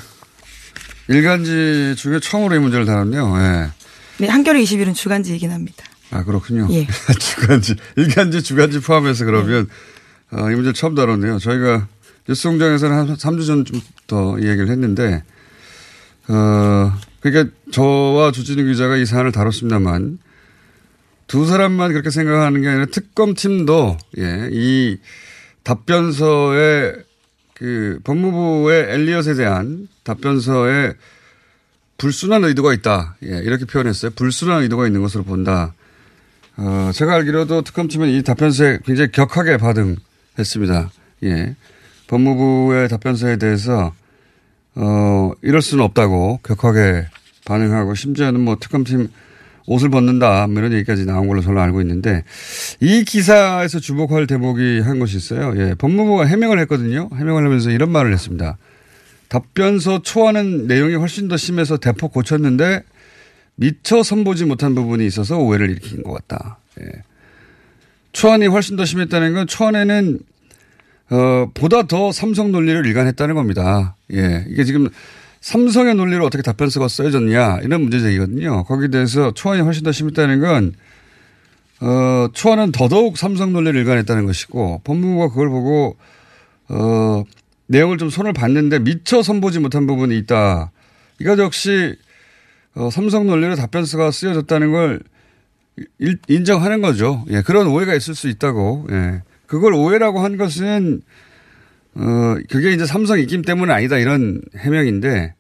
[1.07, 3.33] 일간지 중에 처음으로 이 문제를 다뤘네요.
[3.39, 3.71] 예.
[4.19, 5.83] 네, 한겨레 21은 주간지이긴 합니다.
[6.11, 6.67] 아, 그렇군요.
[6.71, 6.87] 예.
[7.19, 9.67] 주간지, 일간지, 주간지 포함해서 그러면,
[10.31, 11.39] 어, 이 문제를 처음 다뤘네요.
[11.39, 11.87] 저희가
[12.27, 15.23] 뉴스공장에서는 한 3주 전부터 이 얘기를 했는데,
[16.27, 20.19] 어, 그러니까 저와 주진우 기자가 이 사안을 다뤘습니다만,
[21.27, 24.97] 두 사람만 그렇게 생각하는 게 아니라 특검팀도, 예, 이
[25.63, 26.93] 답변서에
[27.53, 30.93] 그 법무부의 엘리엇에 대한 답변서에
[31.97, 33.17] 불순한 의도가 있다.
[33.23, 34.11] 예, 이렇게 표현했어요.
[34.11, 35.73] 불순한 의도가 있는 것으로 본다.
[36.55, 40.91] 어, 제가 알기로도 특검팀은 이 답변서에 굉장히 격하게 반응했습니다.
[41.23, 41.55] 예.
[42.07, 43.93] 법무부의 답변서에 대해서,
[44.75, 47.05] 어, 이럴 수는 없다고 격하게
[47.45, 49.09] 반응하고 심지어는 뭐 특검팀
[49.67, 50.47] 옷을 벗는다.
[50.47, 52.23] 뭐 이런 얘기까지 나온 걸로 저는 알고 있는데
[52.79, 55.53] 이 기사에서 주목할 대목이 한 것이 있어요.
[55.57, 55.75] 예.
[55.75, 57.09] 법무부가 해명을 했거든요.
[57.13, 58.57] 해명을 하면서 이런 말을 했습니다.
[59.27, 62.81] 답변서 초안은 내용이 훨씬 더 심해서 대폭 고쳤는데
[63.55, 66.59] 미처 선보지 못한 부분이 있어서 오해를 일으킨 것 같다.
[66.79, 66.85] 예.
[68.13, 70.19] 초안이 훨씬 더 심했다는 건 초안에는
[71.09, 73.95] 어, 보다 더 삼성 논리를 일관했다는 겁니다.
[74.13, 74.45] 예.
[74.49, 74.89] 이게 지금
[75.41, 78.63] 삼성의 논리로 어떻게 답변서가 써져졌냐 이런 문제 제기거든요.
[78.65, 80.73] 거기에 대해서 초안이 훨씬 더 심했다는 건
[81.79, 85.95] 어, 초안은 더더욱 삼성 논리를 일관했다는 것이고 법무부가 그걸 보고
[86.69, 87.23] 어,
[87.67, 90.71] 내용을 좀 손을 봤는데 미처 선보지 못한 부분이 있다.
[91.19, 91.95] 이것 역시
[92.75, 94.99] 어, 삼성 논리로 답변서가 쓰여졌다는 걸
[95.99, 97.23] 일, 인정하는 거죠.
[97.29, 98.87] 예, 그런 오해가 있을 수 있다고.
[98.91, 99.21] 예.
[99.47, 101.01] 그걸 오해라고 한 것은
[101.95, 105.33] 어, 그게 이제 삼성 입김 때문은 아니다 이런 해명인데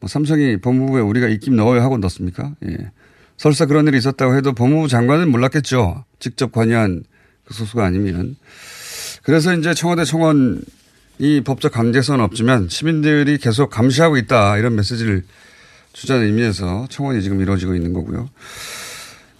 [0.00, 2.54] 뭐 삼성이 법무부에 우리가 입김 넣어야 하고 넣습니까?
[2.68, 2.90] 예.
[3.36, 6.04] 설사 그런 일이 있었다고 해도 법무부 장관은 몰랐겠죠.
[6.18, 7.04] 직접 관여한
[7.44, 8.36] 그 소수가 아니면.
[9.22, 10.62] 그래서 이제 청와대 청원
[11.18, 15.24] 이 법적 강제성은 없지만 시민들이 계속 감시하고 있다 이런 메시지를
[15.92, 18.28] 주자는 의미에서 청원이 지금 이루어지고 있는 거고요.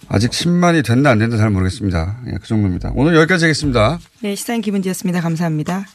[0.09, 2.17] 아직 10만이 됐나 안 됐나 잘 모르겠습니다.
[2.27, 2.91] 예, 그 정도입니다.
[2.95, 3.99] 오늘 여기까지 하겠습니다.
[4.21, 5.21] 네, 시사인 기분지였습니다.
[5.21, 5.85] 감사합니다.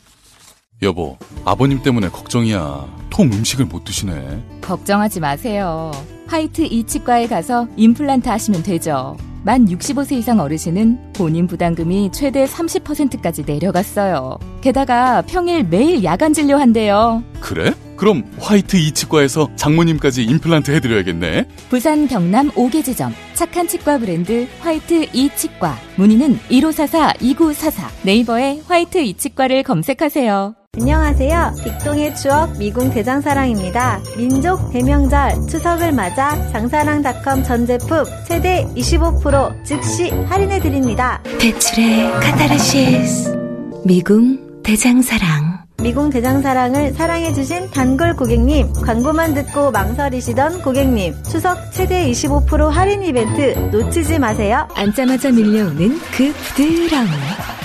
[0.83, 3.07] 여보, 아버님 때문에 걱정이야.
[3.11, 4.61] 통 음식을 못 드시네.
[4.62, 5.92] 걱정하지 마세요.
[6.27, 9.16] 화이트 이치과에 가서 임플란트 하시면 되죠.
[9.44, 14.38] 만 65세 이상 어르신은 본인 부담금이 최대 30%까지 내려갔어요.
[14.61, 17.22] 게다가 평일 매일 야간 진료한대요.
[17.40, 17.72] 그래?
[17.96, 21.48] 그럼 화이트 이치과에서 장모님까지 임플란트 해드려야겠네.
[21.68, 30.62] 부산 경남 5개 지점 착한 치과 브랜드 화이트 이치과 문의는 1544-2944 네이버에 화이트 이치과를 검색하세요.
[30.80, 31.56] 안녕하세요.
[31.62, 34.00] 빅동의 추억 미궁 대장사랑입니다.
[34.16, 41.22] 민족 대명절 추석을 맞아 장사랑닷컴 전 제품 최대 25% 즉시 할인해 드립니다.
[41.38, 43.37] 대출의 카타르시스
[43.85, 53.02] 미궁 대장사랑 미궁 대장사랑을 사랑해주신 단골 고객님, 광고만 듣고 망설이시던 고객님, 추석 최대 25% 할인
[53.02, 54.66] 이벤트 놓치지 마세요.
[54.74, 57.08] 앉자마자 밀려오는 그 부드러움.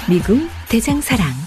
[0.10, 1.47] 미궁 대장사랑.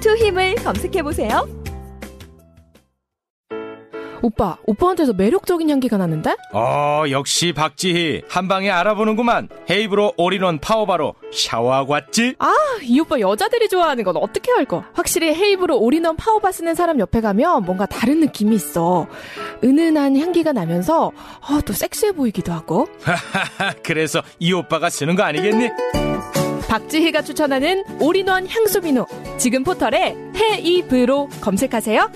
[0.00, 1.48] 투 힘을 검색해보세요.
[4.20, 6.34] 오빠, 오빠한테서 매력적인 향기가 나는데?
[6.52, 8.22] 어, 역시 박지희.
[8.28, 9.48] 한 방에 알아보는구만.
[9.70, 12.34] 헤이브로 올인원 파워바로 샤워하고 왔지?
[12.40, 14.82] 아, 이 오빠 여자들이 좋아하는 건 어떻게 알고?
[14.92, 19.06] 확실히 헤이브로 올인원 파워바 쓰는 사람 옆에 가면 뭔가 다른 느낌이 있어.
[19.62, 22.88] 은은한 향기가 나면서 아, 또 섹시해 보이기도 하고.
[23.84, 25.68] 그래서 이 오빠가 쓰는 거 아니겠니?
[26.68, 29.06] 박지희가 추천하는 올인원 향수 비누.
[29.38, 32.10] 지금 포털에 헤이브로 검색하세요.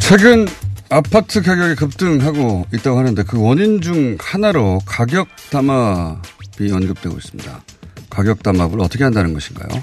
[0.00, 0.46] 최근
[0.90, 7.62] 아파트 가격이 급등하고 있다고 하는데 그 원인 중 하나로 가격 담합이 언급되고 있습니다.
[8.08, 9.82] 가격 담합을 어떻게 한다는 것인가요?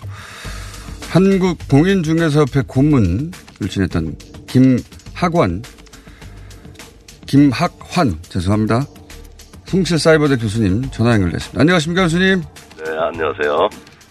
[1.10, 3.32] 한국 공인중개사협회 고문을
[3.70, 4.18] 지냈던
[4.56, 5.63] 김학완,
[7.28, 8.86] 김학환, 죄송합니다.
[9.65, 11.60] 송실 사이버대 교수님 전화 연결됐습니다.
[11.60, 12.41] 안녕하십니까, 교수님?
[12.78, 13.68] 네, 안녕하세요.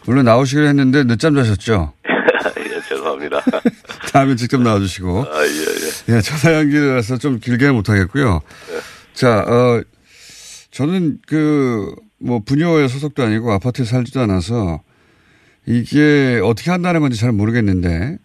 [0.07, 1.95] 원래 나오시기로 했는데 늦잠 자셨죠?
[2.59, 3.41] 예, 죄송합니다.
[4.13, 5.23] 다음에 직접 나와주시고.
[5.23, 6.17] 아, 예, 예.
[6.17, 8.43] 예, 전화 연결이라서 좀 길게 못하겠고요.
[8.69, 8.81] 네.
[9.15, 9.83] 자, 어,
[10.71, 14.83] 저는 그, 뭐, 분녀에 소속도 아니고 아파트에 살지도 않아서
[15.65, 18.19] 이게 어떻게 한다는 건지 잘 모르겠는데,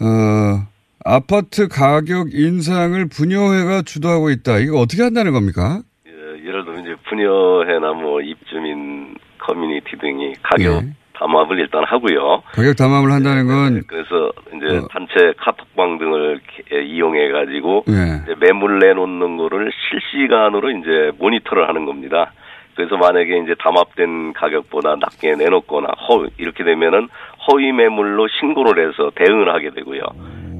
[0.00, 0.66] 어,
[1.04, 4.58] 아파트 가격 인상을 분녀회가 주도하고 있다.
[4.58, 5.80] 이거 어떻게 한다는 겁니까?
[6.06, 6.10] 예,
[6.46, 10.88] 예를 들면 이제 분여회나 뭐 입주민 커뮤니티 등이 가격 예.
[11.14, 12.42] 담합을 일단 하고요.
[12.52, 18.34] 가격 담합을 한다는 건, 그래서 이제 단체 카톡방 등을 이용해 가지고 예.
[18.40, 22.32] 매물 내놓는 거를 실시간으로 이제 모니터를 하는 겁니다.
[22.74, 27.08] 그래서 만약에 이제 담합된 가격보다 낮게 내놓거나 허 이렇게 되면은
[27.48, 30.02] 허위 매물로 신고를 해서 대응을 하게 되고요.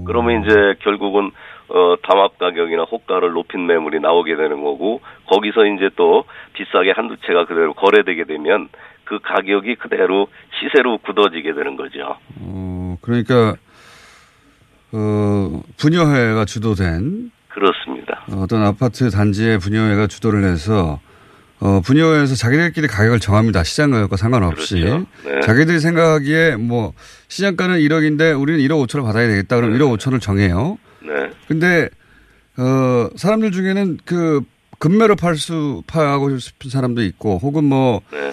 [0.09, 1.31] 그러면 이제 결국은
[1.69, 7.45] 어 담합 가격이나 호가를 높인 매물이 나오게 되는 거고 거기서 이제 또 비싸게 한두 채가
[7.45, 8.69] 그대로 거래되게 되면
[9.09, 10.29] 그 가격이 그대로
[10.61, 12.17] 시세로 굳어지게 되는 거죠.
[12.41, 13.55] 어, 그러니까,
[14.93, 18.25] 어, 분녀회가 주도된 그렇습니다.
[18.37, 21.01] 어떤 아파트 단지의 분녀회가 주도를 해서
[21.61, 23.65] 어, 분녀회에서 자기들끼리 가격을 정합니다.
[23.65, 24.81] 시장 가격과 상관없이.
[24.81, 25.07] 그렇죠.
[25.25, 25.41] 네.
[25.41, 26.93] 자기들이 생각하기에 뭐
[27.29, 29.57] 시장가는 1억인데 우리는 1억 5천을 받아야 되겠다.
[29.57, 30.79] 그럼 1억 5천을 정해요.
[31.03, 31.31] 네.
[31.49, 31.89] 근데
[32.57, 34.43] 어, 사람들 중에는 그
[34.79, 38.33] 금매로 팔 수, 파하고 싶은 사람도 있고 혹은 뭐 네.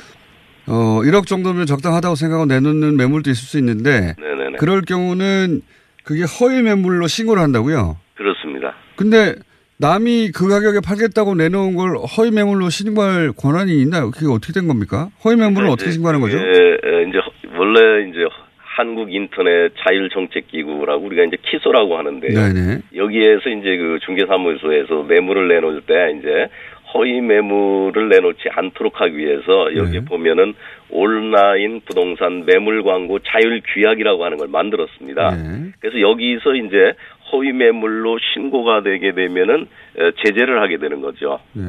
[0.68, 4.58] 어, 1억 정도면 적당하다고 생각하고 내놓는 매물도 있을 수 있는데 네네네.
[4.60, 5.62] 그럴 경우는
[6.04, 7.98] 그게 허위 매물로 신고를 한다고요.
[8.16, 8.74] 그렇습니다.
[8.96, 9.36] 근데
[9.78, 14.12] 남이 그 가격에 팔겠다고 내놓은 걸 허위 매물로 신고할 권한이 있나요?
[14.12, 15.10] 그게 어떻게 된 겁니까?
[15.24, 16.38] 허위 매물은 어떻게 신고하는 거죠?
[16.38, 17.20] 예, 예, 이제
[17.58, 18.26] 원래 이제
[18.58, 22.34] 한국 인터넷 자율 정책 기구라고 우리가 이제 키소라고 하는데요.
[22.34, 22.82] 네네.
[22.96, 26.50] 여기에서 이제 그 중개사무소에서 매물을 내놓을 때 이제
[26.94, 30.06] 허위 매물을 내놓지 않도록 하기 위해서 여기 에 네.
[30.06, 30.54] 보면은
[30.90, 35.36] 온라인 부동산 매물 광고 자율 규약이라고 하는 걸 만들었습니다.
[35.36, 35.72] 네.
[35.80, 36.94] 그래서 여기서 이제
[37.32, 41.40] 허위 매물로 신고가 되게 되면은 에, 제재를 하게 되는 거죠.
[41.58, 41.62] 예.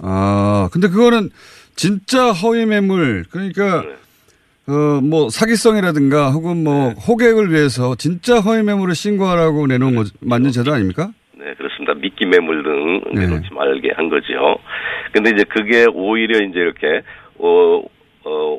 [0.00, 1.30] 아, 근데 그거는
[1.74, 4.72] 진짜 허위 매물, 그러니까, 네.
[4.72, 10.72] 어, 뭐, 사기성이라든가 혹은 뭐, 호객을 위해서 진짜 허위 매물을 신고하라고 내놓은 거, 맞는 제도
[10.72, 11.10] 아닙니까?
[11.36, 11.94] 네, 그렇습니다.
[11.94, 13.26] 미끼 매물 등 네.
[13.26, 14.58] 내놓지 말게 한 거죠.
[15.12, 17.02] 근데 이제 그게 오히려 이제 이렇게,
[17.38, 17.82] 어,
[18.24, 18.58] 어,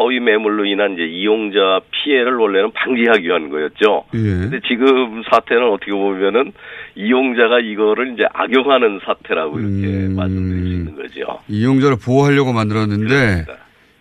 [0.00, 4.04] 허위 매물로 인한 이제 이용자 피해를 원래는 방지하기 위한 거였죠.
[4.14, 4.18] 예.
[4.18, 6.52] 근데 지금 사태는 어떻게 보면은
[6.96, 11.38] 이용자가 이거를 이제 악용하는 사태라고 이렇게 말씀드릴 수 있는 거죠.
[11.48, 13.44] 이용자를 보호하려고 만들었는데,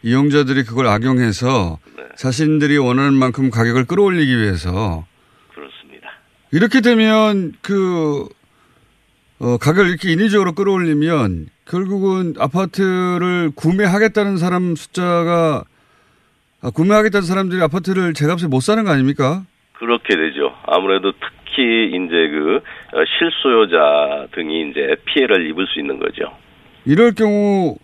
[0.03, 2.03] 이용자들이 그걸 악용해서 네.
[2.15, 5.05] 자신들이 원하는 만큼 가격을 끌어올리기 위해서
[5.53, 6.11] 그렇습니다.
[6.53, 8.25] 이렇게 되면 그,
[9.39, 15.65] 어, 가격을 이렇게 인위적으로 끌어올리면 결국은 아파트를 구매하겠다는 사람 숫자가
[16.61, 19.43] 아, 구매하겠다는 사람들이 아파트를 제값에 못 사는 거 아닙니까?
[19.73, 20.53] 그렇게 되죠.
[20.67, 26.35] 아무래도 특히 이제 그 어, 실소유자 등이 이제 피해를 입을 수 있는 거죠.
[26.85, 27.77] 이럴 경우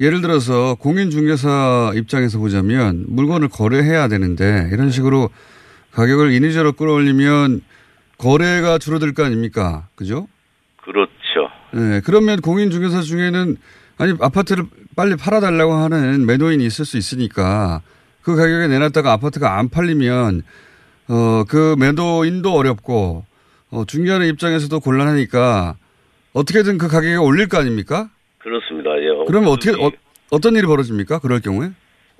[0.00, 5.30] 예를 들어서 공인중개사 입장에서 보자면 물건을 거래해야 되는데 이런 식으로
[5.92, 7.62] 가격을 인위적으로 끌어올리면
[8.18, 9.88] 거래가 줄어들 거 아닙니까?
[9.94, 10.26] 그죠?
[10.76, 11.10] 그렇죠.
[11.72, 13.56] 네, 그러면 공인중개사 중에는
[13.96, 17.80] 아니 아파트를 빨리 팔아달라고 하는 매도인이 있을 수 있으니까
[18.22, 20.42] 그 가격에 내놨다가 아파트가 안 팔리면
[21.08, 23.24] 어 그 매도인도 어렵고
[23.72, 25.74] 어 중개하는 입장에서도 곤란하니까
[26.34, 28.08] 어떻게든 그 가격에 올릴 거 아닙니까?
[28.38, 28.90] 그렇습니다.
[28.98, 29.08] 예.
[29.26, 29.90] 그러면 어떻게 어,
[30.30, 31.18] 어떤 일이 벌어집니까?
[31.18, 31.68] 그럴 경우에?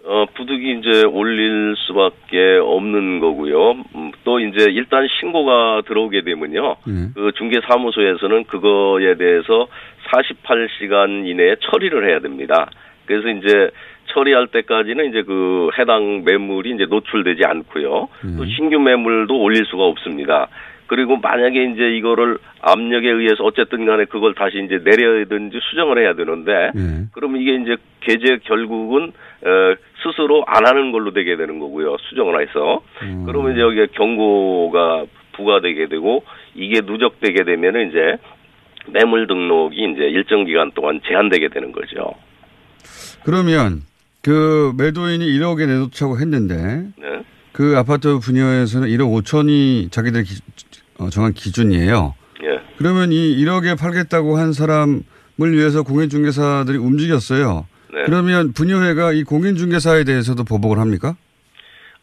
[0.02, 3.72] 어, 부득이 이제 올릴 수밖에 없는 거고요.
[3.94, 6.76] 음, 또 이제 일단 신고가 들어오게 되면요.
[6.86, 7.08] 네.
[7.14, 9.68] 그 중개 사무소에서는 그거에 대해서
[10.10, 12.68] 48시간 이내에 처리를 해야 됩니다.
[13.06, 13.70] 그래서 이제
[14.12, 18.08] 처리할 때까지는 이제 그 해당 매물이 이제 노출되지 않고요.
[18.36, 20.48] 또 신규 매물도 올릴 수가 없습니다.
[20.86, 26.72] 그리고 만약에 이제 이거를 압력에 의해서 어쨌든 간에 그걸 다시 이제 내려야든지 수정을 해야 되는데
[26.74, 27.04] 네.
[27.12, 29.12] 그러면 이게 이제 계제 결국은
[29.44, 31.96] 어, 스스로 안 하는 걸로 되게 되는 거고요.
[32.08, 32.82] 수정을 해서.
[33.24, 36.24] 그러면 이제 여기에 경고가 부과되게 되고
[36.56, 38.16] 이게 누적되게 되면은 이제
[38.88, 42.14] 매물 등록이 이제 일정 기간 동안 제한되게 되는 거죠.
[43.24, 43.82] 그러면
[44.22, 46.56] 그 매도인이 1억에 내놓자고 했는데
[46.98, 47.24] 네.
[47.52, 50.34] 그 아파트 분야에서는 1억 5천이 자기들 기,
[50.98, 52.14] 어, 정한 기준이에요.
[52.44, 52.60] 예.
[52.76, 55.02] 그러면 이 1억에 팔겠다고 한 사람을
[55.52, 57.66] 위해서 공인중개사들이 움직였어요.
[57.92, 58.02] 네.
[58.04, 61.16] 그러면 분여회가 이 공인중개사에 대해서도 보복을 합니까?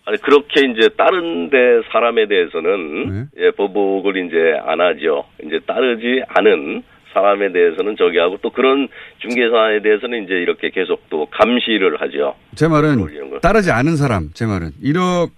[0.05, 1.57] 아니 그렇게 이제 다른 데
[1.91, 5.25] 사람에 대해서는 예, 보복을 이제 안 하죠.
[5.43, 6.83] 이제 따르지 않은
[7.17, 8.87] 사람에 대해서는 저기 하고 또 그런
[9.19, 12.35] 중개사에 대해서는 이제 이렇게 계속 또 감시를 하죠.
[12.55, 13.05] 제 말은.
[13.41, 15.31] 따르지 않은 사람, 제 말은 1억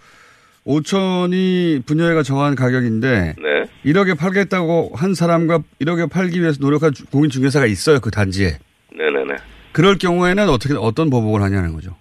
[0.67, 3.63] 5천이 분여회가 정한 가격인데 네.
[3.91, 8.57] 1억에 팔겠다고 한 사람과 1억에 팔기 위해서 노력한 주- 공인중개사가 있어요 그 단지에.
[8.95, 9.35] 네네네.
[9.71, 11.95] 그럴 경우에는 어떻게 어떤 보복을 하냐는 거죠.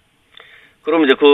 [0.83, 1.25] 그럼 이제 그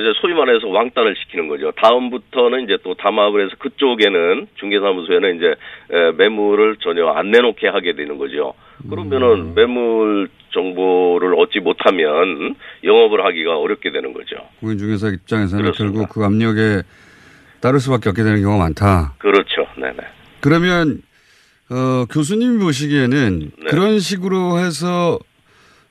[0.00, 1.72] 이제 소위 말해서 왕따를 시키는 거죠.
[1.72, 5.46] 다음부터는 이제 또 담합을 해서 그쪽에는 중개사무소에는 이제
[5.90, 8.54] 에, 매물을 전혀 안 내놓게 하게 되는 거죠.
[8.88, 14.36] 그러면은 매물 정보를 얻지 못하면 영업을 하기가 어렵게 되는 거죠.
[14.60, 15.98] 공인중개사 입장에서는 그렇습니다.
[15.98, 16.82] 결국 그 압력에
[17.60, 19.14] 따를 수밖에 없게 되는 경우가 많다.
[19.18, 19.66] 그렇죠.
[19.76, 19.96] 네네.
[20.40, 21.02] 그러면
[21.70, 23.64] 어, 교수님이 보시기에는 네.
[23.68, 25.18] 그런 식으로 해서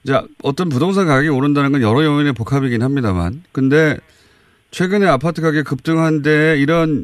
[0.08, 3.98] 이제 어떤 부동산 가격이 오른다는 건 여러 요인의 복합이긴 합니다만, 근데
[4.72, 7.04] 최근에 아파트 가격 급등한 데 이런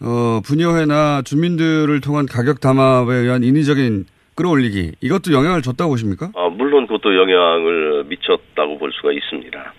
[0.00, 6.30] 어, 분여회나 주민들을 통한 가격 담합에 의한 인위적인 끌어올리기 이것도 영향을 줬다고 보십니까?
[6.34, 9.74] 아, 물론 그것도 영향을 미쳤다고 볼 수가 있습니다.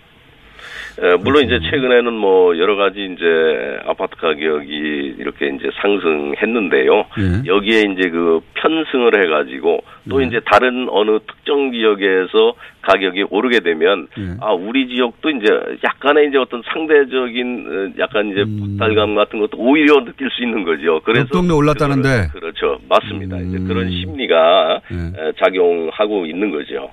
[0.98, 7.04] 에, 물론 이제 최근에는 뭐 여러 가지 이제 아파트 가격이 이렇게 이제 상승했는데요.
[7.18, 7.46] 예.
[7.46, 14.36] 여기에 이제 그 편승을 해가지고 또 이제 다른 어느 특정 지역에서 가격이 오르게 되면 예.
[14.40, 15.46] 아 우리 지역도 이제
[15.84, 18.44] 약간의 이제 어떤 상대적인 어, 약간 이제
[18.78, 21.00] 박탈감 같은 것도 오히려 느낄 수 있는 거죠.
[21.04, 22.28] 그래서 옆 동네 올랐다는데.
[22.32, 23.36] 그렇죠, 맞습니다.
[23.38, 23.68] 이제 음.
[23.68, 24.96] 그런 심리가 예.
[24.96, 26.90] 에, 작용하고 있는 거죠.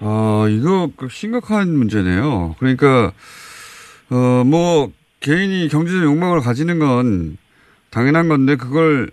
[0.00, 2.56] 아, 이거 그 심각한 문제네요.
[2.58, 3.12] 그러니까,
[4.10, 7.36] 어, 뭐, 개인이 경제적 욕망을 가지는 건
[7.90, 9.10] 당연한 건데, 그걸,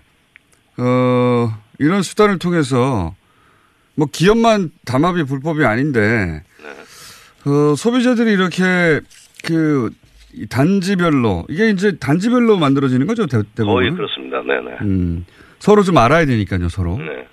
[0.78, 3.16] 어, 이런 수단을 통해서,
[3.96, 6.44] 뭐, 기업만 담합이 불법이 아닌데,
[7.46, 9.02] 어, 소비자들이 이렇게,
[9.44, 9.90] 그,
[10.34, 13.76] 이 단지별로, 이게 이제 단지별로 만들어지는 거죠, 대, 대부분.
[13.76, 14.42] 거의 그렇습니다.
[14.42, 14.78] 네네.
[14.82, 15.26] 음,
[15.60, 16.98] 서로 좀 알아야 되니까요, 서로.
[16.98, 17.28] 네.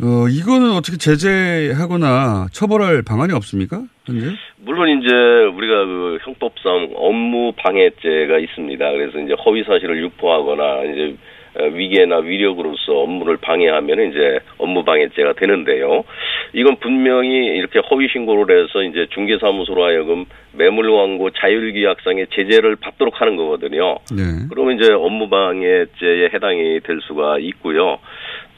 [0.00, 3.82] 어, 이거는 어떻게 제재하거나 처벌할 방안이 없습니까?
[4.06, 4.26] 현재?
[4.58, 8.92] 물론 이제 우리가 그 형법상 업무 방해죄가 있습니다.
[8.92, 11.16] 그래서 이제 허위 사실을 유포하거나 이제
[11.58, 16.04] 어, 위계나 위력으로서 업무를 방해하면 이제 업무 방해죄가 되는데요.
[16.52, 23.36] 이건 분명히 이렇게 허위 신고를 해서 이제 중개사무소로 하여금 매물 광고 자율계약상의 제재를 받도록 하는
[23.36, 23.98] 거거든요.
[24.14, 24.46] 네.
[24.48, 27.98] 그러면 이제 업무 방해죄에 해당이 될 수가 있고요.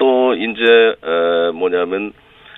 [0.00, 2.12] 또 이제 에, 뭐냐면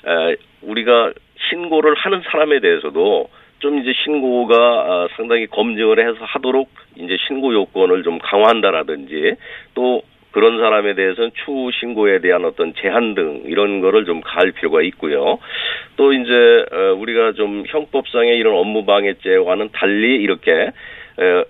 [0.06, 1.12] 에, 우리가
[1.50, 3.28] 신고를 하는 사람에 대해서도
[3.58, 9.34] 좀 이제 신고가 아, 상당히 검증을 해서 하도록 이제 신고 요건을 좀 강화한다라든지
[9.74, 14.80] 또 그런 사람에 대해서는 추후 신고에 대한 어떤 제한 등 이런 거를 좀 가할 필요가
[14.82, 15.38] 있고요.
[15.96, 16.32] 또 이제
[16.72, 21.44] 어, 우리가 좀 형법상의 이런 업무방해죄와는 달리 이렇게 에,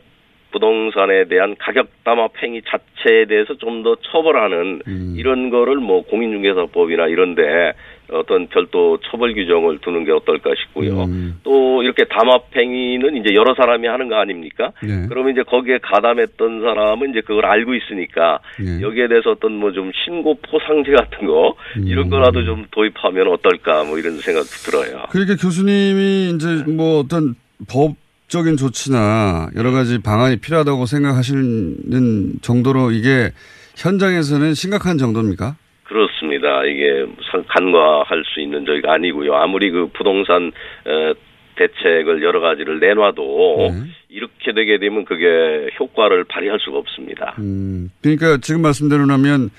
[0.53, 4.83] 부동산에 대한 가격 담합 행위 자체에 대해서 좀 더 처벌하는
[5.17, 7.73] 이런 거를 뭐 공인중개사법이나 이런데
[8.13, 11.07] 어떤 별도 처벌 규정을 두는 게 어떨까 싶고요.
[11.43, 14.71] 또 이렇게 담합 행위는 이제 여러 사람이 하는 거 아닙니까?
[14.83, 15.07] 네.
[15.09, 18.81] 그러면 이제 거기에 가담했던 사람은 이제 그걸 알고 있으니까 네.
[18.83, 21.85] 여기에 대해서 어떤 뭐 좀 신고 포상제 같은 거 음.
[21.89, 25.07] 이런 거라도 좀 도입하면 어떨까 뭐 이런 생각도 들어요.
[25.11, 27.35] 그러니까 교수님이 이제 뭐 어떤
[27.73, 27.97] 법
[28.33, 33.31] 적인 조치나 여러 가지 방안이 필요하다고 생각하시는 정도로 이게
[33.77, 35.57] 현장에서는 심각한 정도입니까?
[35.85, 36.65] 그렇습니다.
[36.65, 39.35] 이게 상- 간과할 수 있는 저희가 아니고요.
[39.35, 40.51] 아무리 그 부동산
[40.87, 41.13] 어,
[41.59, 43.75] 대책을 여러 가지를 내놔도
[44.09, 47.35] 이렇게 되게 되면 그게 효과를 발휘할 수가 없습니다.
[47.39, 49.51] 음, 그러니까 지금 말씀대로라면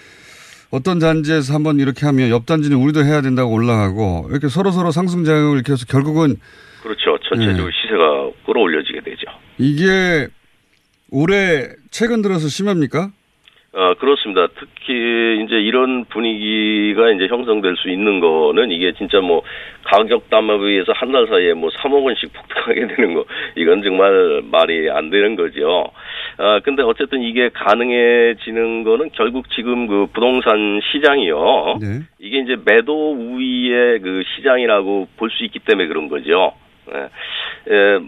[0.71, 5.57] 어떤 단지에서 한번 이렇게 하면 옆 단지는 우리도 해야 된다고 올라가고 이렇게 서로 서로 상승작용을
[5.57, 6.37] 이렇게 해서 결국은
[6.81, 7.17] 그렇죠.
[7.29, 9.27] 전체적으로 시세가 끌어올려지게 되죠.
[9.57, 10.27] 이게
[11.11, 13.09] 올해 최근 들어서 심합니까?
[13.75, 14.45] 어, 그렇습니다.
[14.59, 19.41] 특히 이제 이런 분위기가 이제 형성될 수 있는 거는 이게 진짜 뭐
[19.83, 23.25] 가격 담합에 의해서 한 달 사이에 뭐 3억 원씩 폭등하게 되는 거
[23.55, 25.85] 이건 정말 말이 안 되는 거죠.
[26.37, 31.79] 아, 근데 어쨌든 이게 가능해지는 거는 결국 지금 그 부동산 시장이요.
[32.19, 36.53] 이게 이제 매도 우위의 그 시장이라고 볼 수 있기 때문에 그런 거죠.
[36.93, 37.09] 예.
[37.73, 37.99] 예,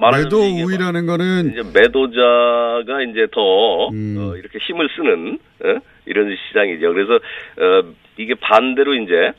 [0.00, 4.16] 매도 우위라는 거는 이제 매도자가 이제 더 음.
[4.18, 5.78] 어, 이렇게 힘을 쓰는 어?
[6.06, 6.92] 이런 시장이죠.
[6.92, 9.32] 그래서 어, 이게 반대로 이제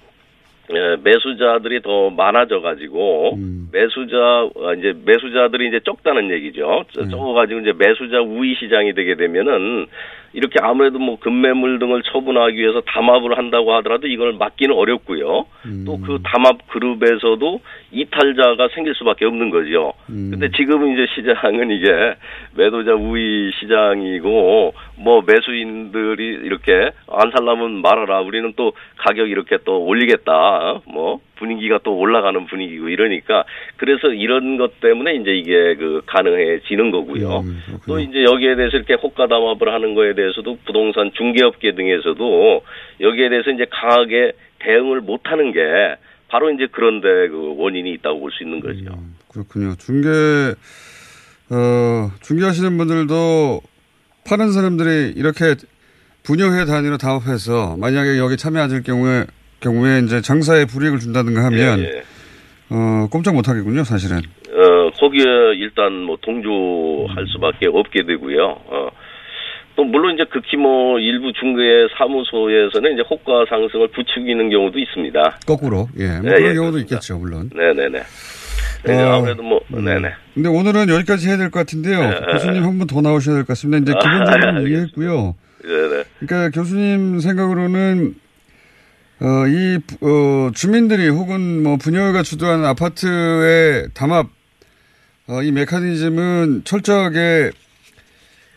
[0.69, 3.69] 에, 매수자들이 더 많아져 가지고 음.
[3.71, 6.85] 매수자 어, 이제 매수자들이 이제 적다는 얘기죠.
[6.97, 7.07] 네.
[7.09, 9.87] 적어 가지고 이제 매수자 우위 시장이 되게 되면은
[10.33, 15.45] 이렇게 아무래도 뭐 금매물 등을 처분하기 위해서 담합을 한다고 하더라도 이걸 막기는 어렵고요.
[15.65, 15.85] 음.
[15.85, 17.61] 또그 담합 그룹에서도
[17.91, 19.93] 이탈자가 생길 수밖에 없는 거죠.
[20.09, 20.31] 음.
[20.31, 22.15] 근데 지금은 이제 시장은 이게
[22.55, 28.21] 매도자 우위 시장이고 뭐 매수인들이 이렇게 안 살라면 말아라.
[28.21, 30.81] 우리는 또 가격 이렇게 또 올리겠다.
[30.85, 33.43] 뭐 분위기가 또 올라가는 분위기고 이러니까
[33.77, 37.43] 그래서 이런 것 때문에 이제 이게 그 가능해지는 거고요.
[37.87, 42.61] 또 이제 여기에 대해서 이렇게 호가 담합을 하는 거에 대해서도 부동산 중개업계 등에서도
[43.01, 45.59] 여기에 대해서 이제 강하게 대응을 못 하는 게
[46.29, 48.83] 바로 이제 그런데 그 원인이 있다고 볼 수 있는 거죠.
[49.31, 49.75] 그렇군요.
[49.75, 50.09] 중개,
[51.49, 53.61] 어, 중개하시는 분들도
[54.27, 55.55] 파는 사람들이 이렇게
[56.23, 59.25] 분여회 단위로 담합해서 만약에 여기 참여하실 경우에,
[59.59, 62.03] 경우에 이제 장사에 불이익을 준다든가 하면, 예, 예.
[62.69, 64.17] 어, 꼼짝 못 하겠군요, 사실은.
[64.17, 65.23] 어, 거기에
[65.57, 68.43] 일단 뭐 동조할 수밖에 없게 되고요.
[68.67, 68.89] 어.
[69.75, 71.61] 또 물론 이제 극히 뭐 일부 중개
[71.97, 75.39] 사무소에서는 이제 호가 상승을 부추기는 경우도 있습니다.
[75.45, 75.87] 거꾸로.
[75.99, 76.07] 예.
[76.19, 77.49] 뭐 예, 그런 예, 경우도 있겠죠, 물론.
[77.53, 78.01] 네네네.
[78.85, 80.09] 네, 어, 아무래도 뭐 네네.
[80.33, 81.99] 근데 오늘은 여기까지 해야 될 것 같은데요.
[81.99, 83.77] 예, 예, 교수님 한번더 나오셔야 될 것 같습니다.
[83.83, 84.69] 이제 아, 기본적으로 알겠습니다.
[84.69, 85.35] 이해했고요.
[85.63, 86.03] 네네.
[86.25, 88.15] 그러니까 교수님 생각으로는
[89.19, 94.27] 어, 이 어, 주민들이 혹은 뭐 분여가 주도하는 아파트의 담합
[95.27, 97.51] 어, 이 메커니즘은 철저하게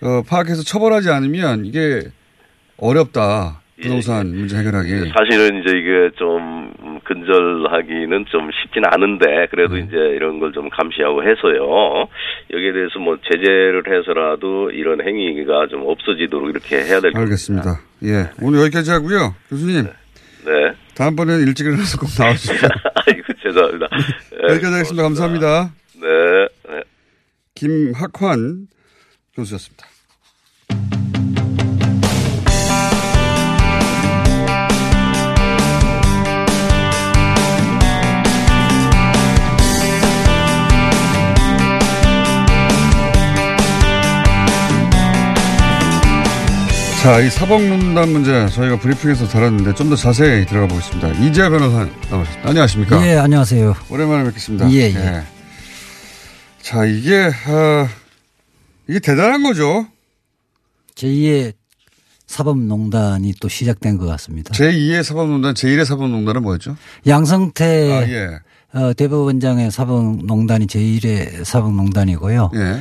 [0.03, 2.03] 어, 파악해서 처벌하지 않으면 이게
[2.77, 3.61] 어렵다.
[3.83, 4.91] 부동산 문제 해결하기.
[4.91, 9.81] 사실은 이제 이게 좀 근절하기는 좀 쉽진 않은데 그래도 네.
[9.89, 12.07] 이제 이런 걸 좀 감시하고 해서요.
[12.53, 17.71] 여기에 대해서 뭐 제재를 해서라도 이런 행위가 좀 없어지도록 이렇게 해야 될 것 같습니다.
[17.71, 17.81] 알겠습니다.
[18.05, 18.31] 예.
[18.43, 19.35] 오늘 여기까지 하고요.
[19.49, 19.85] 교수님.
[19.85, 19.91] 네.
[20.95, 22.69] 다음번에는 일찍 일어나서 꼭 나오십시오.
[23.07, 23.89] 아이고 죄송합니다.
[24.31, 25.03] 네, 여기까지 하겠습니다.
[25.03, 25.73] 감사합니다.
[25.95, 26.09] 네.
[26.69, 26.83] 네.
[27.55, 28.69] 김학환
[29.35, 29.87] 교수였습니다.
[47.03, 51.09] 자, 이 사법농단 문제 저희가 브리핑에서 다뤘는데 좀 더 자세히 들어가 보겠습니다.
[51.25, 52.49] 이재하 변호사 나오셨습니다.
[52.49, 53.07] 안녕하십니까?
[53.07, 53.75] 예, 안녕하세요.
[53.89, 54.71] 오랜만에 뵙겠습니다.
[54.71, 55.23] 예, 예.
[56.61, 57.89] 자, 이게, 아,
[58.87, 59.87] 이게 대단한 거죠.
[60.95, 61.55] 제2의
[62.27, 64.53] 사법농단이 또 시작된 것 같습니다.
[64.53, 66.77] 제2의 사법농단, 제1의 사법농단은 뭐였죠?
[67.07, 68.29] 양성태 아, 예.
[68.79, 72.51] 어, 대법원장의 사법농단이 제1의 사법농단이고요.
[72.55, 72.81] 예.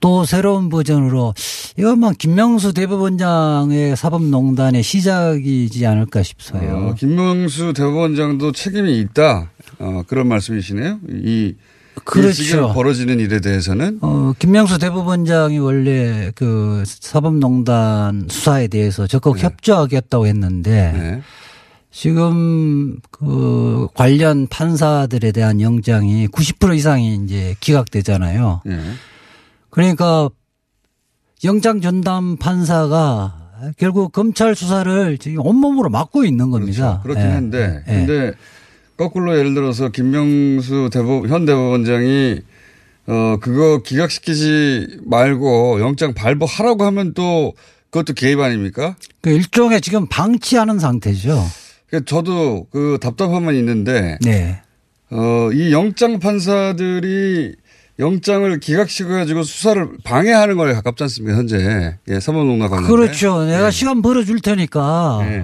[0.00, 1.34] 또 새로운 버전으로
[1.76, 6.88] 이거 아마 김명수 대법원장의 사법농단의 시작이지 않을까 싶어요.
[6.90, 9.50] 어, 김명수 대법원장도 책임이 있다.
[9.78, 10.98] 어, 그런 말씀이시네요.
[11.08, 11.54] 이,
[12.04, 12.72] 그렇죠.
[12.72, 13.98] 벌어지는 일에 대해서는.
[14.00, 19.42] 어, 김명수 대법원장이 원래 그 사법농단 수사에 대해서 적극 네.
[19.42, 21.20] 협조하겠다고 했는데
[21.90, 28.62] 지금 그 관련 판사들에 대한 영장이 90% 이상이 이제 기각되잖아요.
[28.68, 28.78] 예.
[29.70, 30.28] 그러니까
[31.44, 33.40] 영장 전담 판사가
[33.76, 37.00] 결국 검찰 수사를 지금 온몸으로 막고 있는 겁니다.
[37.02, 37.28] 그렇긴 예.
[37.28, 37.92] 한데 예.
[37.92, 38.32] 근데
[38.96, 42.40] 거꾸로 예를 들어서 김명수 대법 현 대법원장이
[43.06, 47.54] 어 그거 기각시키지 말고 영장 발부하라고 하면 또
[47.90, 48.96] 그것도 개입 아닙니까?
[49.20, 51.42] 그 일종의 지금 방치하는 상태죠.
[51.88, 54.62] 그 저도 그 답답함은 있는데 네.
[55.10, 57.56] 어, 이 영장 판사들이
[58.00, 61.94] 영장을 기각시켜가지고 수사를 방해하는 거에 가깝지 않습니까, 현재.
[62.08, 62.88] 예, 사법농단 관련돼.
[62.90, 63.44] 그렇죠.
[63.44, 63.70] 내가 네.
[63.70, 64.80] 시간 벌어줄 테니까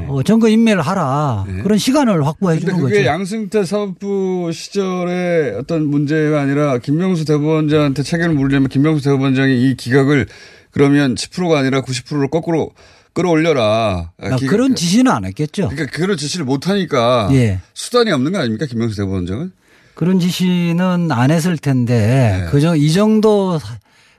[0.09, 1.45] 어, 증거 인멸을 하라.
[1.63, 3.05] 그런 시간을 확보해 주는 그게 거죠.
[3.07, 10.27] 양승태 사법부 시절의 어떤 문제가 아니라 김명수 대법원장한테 책임을 물으려면 김명수 대법원장이 이 기각을
[10.71, 12.71] 그러면 10%가 아니라 90%로 거꾸로
[13.13, 14.13] 끌어올려라.
[14.21, 15.69] 아, 기- 그런 지시는 안 했겠죠.
[15.69, 17.61] 그러니까 그런 지시를 못 하니까 예.
[17.73, 19.53] 수단이 없는 거 아닙니까, 김명수 대법원장은?
[19.97, 22.51] 그런 지시는 안 했을 텐데 네.
[22.51, 23.59] 그저 이 정도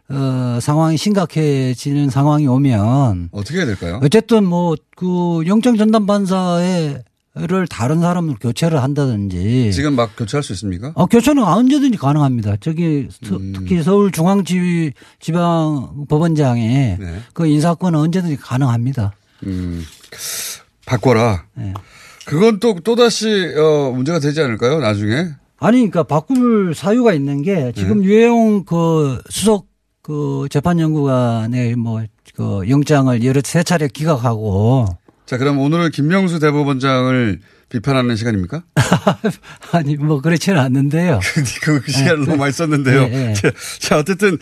[0.09, 3.99] 어, 상황이 심각해지는 상황이 오면 어떻게 해야 될까요?
[4.03, 7.03] 어쨌든 뭐 그 영장 전담 판사를
[7.69, 10.91] 다른 사람을 교체를 한다든지 지금 막 교체할 수 있습니까?
[10.95, 12.55] 어, 교체는 언제든지 가능합니다.
[12.59, 13.53] 저기 서- 음.
[13.55, 16.67] 특히 서울 중앙지방법원장이
[16.99, 17.21] 네.
[17.33, 19.13] 그 인사권은 언제든지 가능합니다.
[19.45, 19.85] 음,
[20.87, 21.43] 바꿔라.
[21.53, 21.75] 네.
[22.25, 24.79] 그건 또, 또다시, 어, 문제가 되지 않을까요?
[24.79, 25.27] 나중에?
[25.59, 28.07] 아니, 그러니까 바꿀 사유가 있는 게 지금 네.
[28.07, 29.67] 유해용 그 수석
[30.01, 32.05] 그 재판연구관의 뭐
[32.37, 34.85] 그 영장을 여러 세 차례 기각하고
[35.25, 37.39] 자, 그럼 오늘은 김명수 대법원장을
[37.69, 38.63] 비판하는 시간입니까?
[39.73, 41.19] 아니 뭐 그렇지는 않는데요.
[41.63, 43.07] 그, 그 시간을 너무 많이 썼는데요.
[43.07, 43.33] 네, 네.
[43.33, 44.37] 자, 자, 어쨌든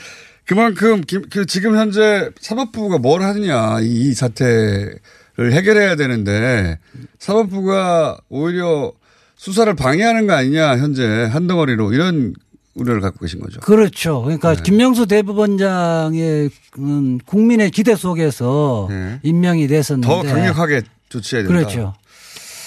[0.46, 5.00] 그만큼 김, 그 지금 현재 사법부가 뭘 하느냐 이, 이 사태를
[5.40, 6.78] 해결해야 되는데
[7.18, 8.92] 사법부가 오히려
[9.36, 12.34] 수사를 방해하는 거 아니냐 현재 한 덩어리로 이런
[12.74, 13.60] 우려를 갖고 계신 거죠.
[13.62, 14.22] 그렇죠.
[14.22, 14.64] 그러니까 네.
[14.64, 18.90] 김명수 대법원장의 음, 국민의 기대 속에서
[19.24, 20.14] 임명이 됐었는데 네.
[20.14, 21.58] 더 강력하게 조치해야 된다.
[21.58, 21.94] 그렇죠.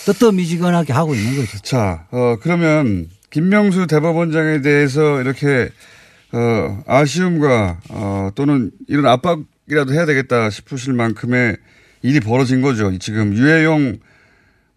[0.06, 1.58] 뜨뜻미지근하게 하고 있는 거죠.
[1.58, 5.68] 자, 어, 그러면 김명수 대법원장에 대해서 이렇게
[6.32, 11.56] 어, 아쉬움과 어, 또는 이런 압박이라도 해야 되겠다 싶으실 만큼의
[12.02, 12.96] 일이 벌어진 거죠.
[12.98, 13.98] 지금 유해용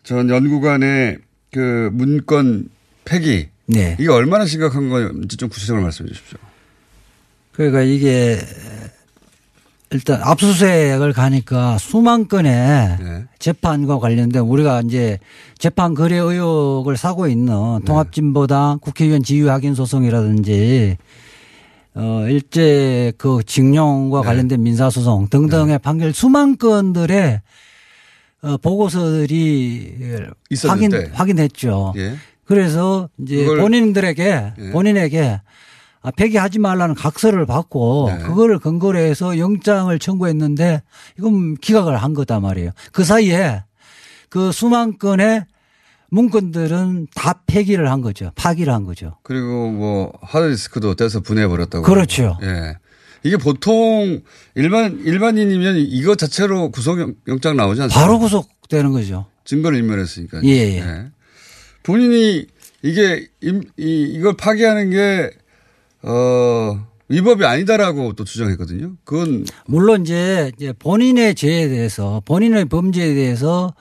[0.04, 1.20] 전 연구관의
[1.52, 2.70] 그 문건
[3.06, 3.50] 폐기.
[3.66, 3.96] 네.
[4.00, 6.38] 이게 얼마나 심각한 건지 좀 구체적으로 말씀해 주십시오.
[7.52, 8.40] 그러니까 이게
[9.92, 13.26] 일단 압수수색을 가니까 수만 건의 네.
[13.40, 15.20] 재판과 관련된 우리가 이제
[15.58, 17.86] 재판 거래 의혹을 사고 있는 네.
[17.86, 20.98] 통합진보당 국회의원 지휘 확인 소송이라든지
[21.94, 24.26] 어 일제 그 징용과 네.
[24.28, 27.42] 관련된 민사소송 등등의 판결 수만 건들의
[28.44, 31.12] 어 보고서들이 확인 있었는데.
[31.14, 31.94] 확인했죠.
[31.98, 32.16] 예.
[32.46, 34.72] 그래서 이제 본인들에게 예.
[34.72, 35.42] 본인에게
[36.04, 38.24] 아, 폐기하지 말라는 각서를 받고 네.
[38.24, 40.82] 그거를 근거로 해서 영장을 청구했는데
[41.20, 42.72] 이건 기각을 한 거다 말이에요.
[42.92, 43.64] 그 사이에
[44.30, 45.46] 그 수만 건의
[46.10, 48.32] 문건들은 다 폐기를 한 거죠.
[48.36, 49.18] 파기를 한 거죠.
[49.24, 51.84] 그리고 뭐 하드디스크도 떼서 분해해 버렸다고.
[51.84, 52.38] 그렇죠.
[52.42, 52.76] 예.
[53.24, 54.22] 이게 보통
[54.56, 58.00] 일반 일반인이면 이거 자체로 구속영장 나오지 않습니까?
[58.00, 59.28] 바로 구속되는 거죠.
[59.46, 60.42] 증거를 인멸했으니까.
[60.46, 61.06] 예, 예.
[61.84, 62.46] 본인이
[62.84, 65.30] 이게 임- 이, 이걸 파기하는 게
[66.04, 68.96] 어, 위법이 아니다라고 또 주장했거든요.
[69.04, 73.74] 그건 물론 이제 이제 본인의 죄에 대해서 본인의 범죄에 대해서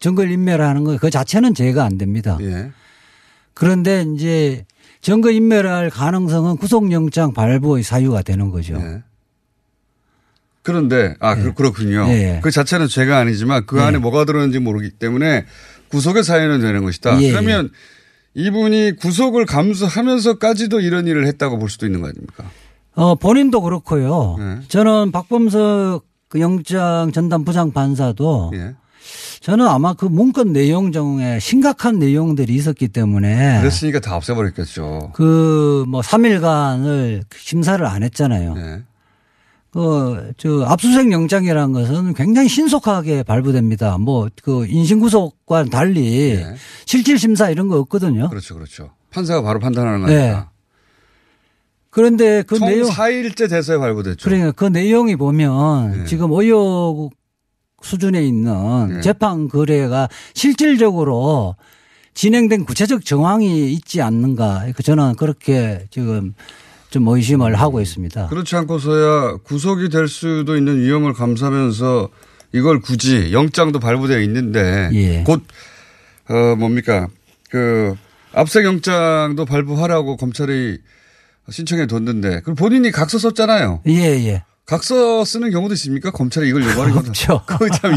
[0.00, 2.36] 증거를 인멸하는 거 그 자체는 죄가 안 됩니다.
[2.42, 2.70] 예.
[3.54, 4.65] 그런데 이제
[5.06, 8.74] 증거 인멸할 가능성은 구속영장 발부의 사유가 되는 거죠.
[8.74, 9.04] 예.
[10.62, 12.08] 그런데 아 그- 그렇군요.
[12.08, 12.40] 예.
[12.42, 15.46] 그 자체는 죄가 아니지만 그 안에 뭐가 들었는지 모르기 때문에
[15.90, 17.22] 구속의 사유는 되는 것이다.
[17.22, 17.70] 예, 그러면
[18.34, 22.50] 이분이 구속을 감수하면서까지도 이런 일을 했다고 볼 수도 있는 거 아닙니까?
[22.96, 24.34] 어, 본인도 그렇고요.
[24.40, 24.58] 네.
[24.66, 28.74] 저는 박범석 그 영장 전담 부장 판사도 예.
[29.46, 35.12] 저는 아마 그 문건 내용 중에 심각한 내용들이 있었기 때문에 그랬으니까 다 없애버렸겠죠.
[35.14, 38.54] 그 뭐 3일간을 심사를 안 했잖아요.
[38.54, 38.82] 네.
[39.70, 43.98] 그, 저, 압수수색 영장이라는 것은 굉장히 신속하게 발부됩니다.
[43.98, 46.42] 뭐, 그, 인신구속과 달리
[46.84, 48.22] 실질 심사 이런 거 없거든요.
[48.22, 48.28] 네.
[48.28, 48.90] 그렇죠, 그렇죠.
[49.10, 50.36] 판사가 바로 판단하는 거 네.
[51.90, 52.88] 그런데 그총 내용.
[52.88, 54.28] 4일째 대서에 발부됐죠.
[54.28, 56.04] 그러니까 그 내용이 보면 네.
[56.06, 57.12] 지금 의혹
[57.82, 59.00] 수준에 있는 네.
[59.00, 61.56] 재판 거래가 실질적으로
[62.14, 64.66] 진행된 구체적 정황이 있지 않는가.
[64.74, 66.34] 그 저는 그렇게 지금
[66.90, 68.28] 좀 의심을 하고 있습니다.
[68.28, 72.08] 그렇지 않고서야 구속이 될 수도 있는 위험을 감수하면서
[72.52, 75.22] 이걸 굳이 영장도 발부되어 있는데 예.
[75.24, 75.42] 곧,
[76.28, 77.08] 어, 뭡니까.
[77.50, 77.94] 그,
[78.32, 80.78] 압색 영장도 발부하라고 검찰이
[81.50, 83.82] 신청해 뒀는데 그럼 본인이 각서 썼잖아요.
[83.88, 84.44] 예, 예.
[84.66, 86.10] 각서 쓰는 경우도 있습니까?
[86.10, 87.42] 검찰이 이걸 요구하는 건 없죠.
[87.46, 87.96] 그참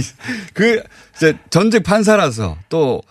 [0.53, 0.81] 그
[1.15, 3.01] 이제 전직 판사라서 또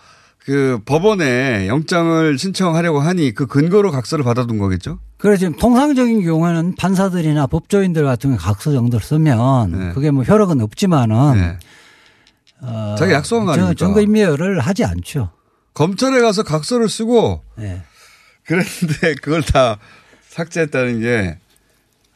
[0.45, 4.97] 그 법원에 영장을 신청하려고 하니 그 근거로 각서를 받아둔 거겠죠?
[5.19, 9.91] 그래 지금 통상적인 경우에는 판사들이나 법조인들 같은 경우 각서 정도를 쓰면 네.
[9.93, 11.57] 그게 뭐 효력은 없지만은
[12.61, 13.85] 어, 자기 약속한 거 저- 아닙니까?
[13.85, 15.29] 증거인멸을 하지 않죠.
[15.75, 17.83] 검찰에 가서 각서를 쓰고 네.
[18.45, 19.77] 그랬는데 그걸 다
[20.29, 21.37] 삭제했다는 게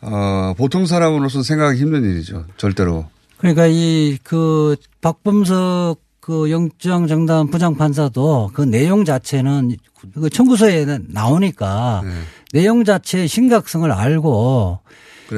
[0.03, 2.45] 어, 보통 사람으로서는 생각하기 힘든 일이죠.
[2.57, 3.05] 절대로.
[3.37, 9.75] 그러니까 이 그 박범석 그 영장 정당 부장 판사도 그 내용 자체는
[10.13, 12.11] 그 청구서에 나오니까 네.
[12.53, 14.79] 내용 자체의 심각성을 알고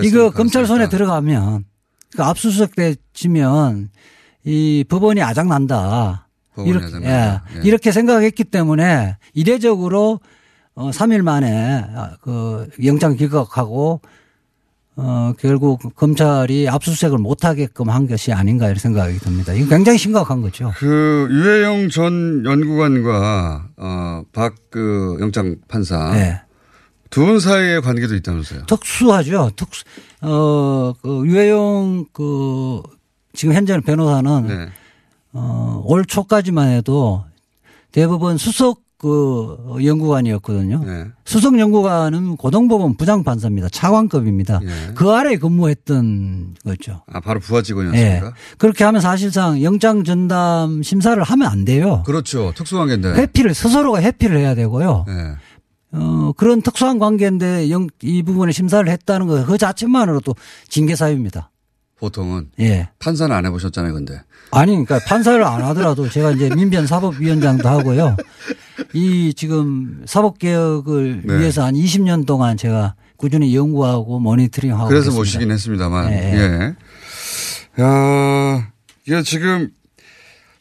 [0.04, 0.90] 이거 검찰 손에.
[0.90, 1.66] 들어가면
[2.16, 3.90] 그 압수수색 되지면
[4.44, 6.28] 이 법원이 아작 난다.
[6.54, 7.44] 법원이 이렇게, 아작 예, 난다.
[7.56, 7.62] 예.
[7.64, 10.20] 이렇게 생각했기 때문에 이례적으로
[10.76, 14.02] 어 3일 만에 아, 그 영장 기각하고
[14.98, 19.52] 어 결국 검찰이 압수수색을 못 하게끔 한 것이 아닌가 이런 생각이 듭니다.
[19.54, 20.72] 이거 굉장히 심각한 거죠.
[20.78, 26.42] 그 유해영 전 연구관과 어 박 그 영장 판사 네.
[27.10, 28.66] 두분 사이의 관계도 있다면서요.
[28.68, 29.52] 특수하죠.
[29.56, 29.84] 특수
[30.22, 32.82] 어그 유해용 그
[33.34, 34.70] 지금 현재 변호사는 네.
[35.34, 37.26] 어, 올 초까지만 해도
[37.92, 40.84] 대법원 수석 그 연구관이었거든요.
[40.84, 41.06] 네.
[41.26, 43.70] 수석 연구관은 고등법원 부장 판사입니다.
[43.70, 44.62] 차관급입니다.
[44.64, 44.94] 예.
[44.96, 47.04] 그 아래 근무했던 거죠.
[47.12, 48.26] 아 바로 부하 직원이었습니까?
[48.28, 48.32] 예.
[48.58, 52.02] 그렇게 하면 사실상 영장 전담 심사를 하면 안 돼요.
[52.08, 52.52] 그렇죠.
[52.56, 53.14] 특수관계인데.
[53.14, 55.06] 회피를 스스로가 회피를 해야 되고요.
[55.08, 55.14] 네.
[55.92, 60.34] 어, 그런 특수한 관계인데 영, 이 부분에 심사를 했다는 거 그 자체만으로도
[60.68, 61.52] 징계 사유입니다.
[62.00, 62.90] 보통은 예.
[63.00, 64.22] 판사는 안 해보셨잖아요, 근데.
[64.52, 68.18] 아니, 그러니까 판사를 안 하더라도 제가 이제 민변 사법위원장도 하고요.
[68.94, 71.40] 이 지금 사법개혁을 네.
[71.40, 75.12] 위해서 한 20년 동안 제가 꾸준히 연구하고 모니터링하고 그래서.
[75.12, 76.10] 모시긴 했습니다만.
[76.10, 76.34] 네.
[77.78, 77.82] 예.
[77.82, 78.72] 야,
[79.06, 79.70] 이게 지금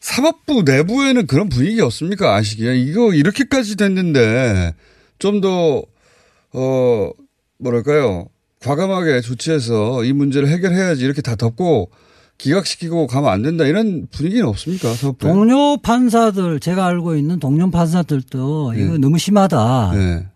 [0.01, 2.35] 사법부 내부에는 그런 분위기 없습니까?
[2.37, 2.77] 아시기에.
[2.77, 4.75] 이거 이렇게까지 됐는데
[5.19, 5.83] 좀 더,
[6.53, 7.11] 어,
[7.59, 8.27] 뭐랄까요.
[8.65, 11.91] 과감하게 조치해서 이 문제를 해결해야지 이렇게 다 덮고
[12.39, 14.93] 기각시키고 가면 안 된다 이런 분위기는 없습니까?
[14.95, 15.31] 사법부에.
[15.31, 18.83] 동료 판사들 제가 알고 있는 동료 판사들도 네.
[18.83, 19.93] 이거 너무 심하다.
[19.95, 20.27] 네.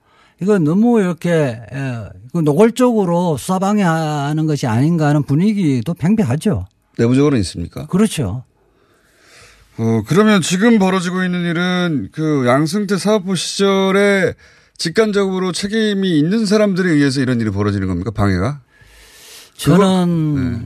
[0.40, 6.66] 이거 너무 이렇게 예, 노골적으로 수사 방해하는 것이 아닌가 하는 분위기도 팽배하죠.
[6.98, 7.86] 내부적으로는 있습니까?
[7.86, 8.44] 그렇죠.
[9.78, 14.34] 어, 그러면 지금 벌어지고 있는 일은 그 양승태 사법부 시절에
[14.78, 18.10] 직간접으로 책임이 있는 사람들에 의해서 이런 일이 벌어지는 겁니까?
[18.12, 18.60] 방해가?
[19.56, 20.64] 저는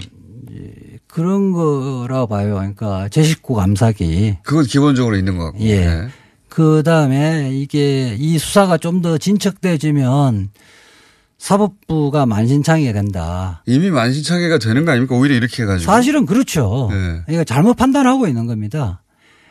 [1.06, 2.54] 그런 거라 봐요.
[2.54, 4.36] 그러니까 제 식구 감사기.
[4.44, 5.60] 그건 기본적으로 있는 것 같고.
[5.60, 5.86] 예.
[5.86, 6.08] 네.
[6.48, 10.50] 그 다음에 이게 이 수사가 좀 더 진척돼지면
[11.38, 13.62] 사법부가 만신창이가 된다.
[13.66, 15.16] 이미 만신창이가 되는 거 아닙니까?
[15.16, 15.90] 오히려 이렇게 해가지고.
[15.90, 16.88] 사실은 그렇죠.
[16.92, 17.22] 네.
[17.34, 19.01] 이거 잘못 판단하고 있는 겁니다.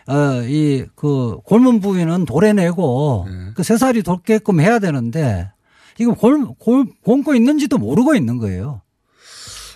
[0.07, 3.37] 어, 이, 그, 골문 부위는 도래내고, 네.
[3.55, 5.51] 그 새살이 돋게끔 해야 되는데,
[5.99, 8.81] 이거 골, 골, 곰고 있는지도 모르고 있는 거예요.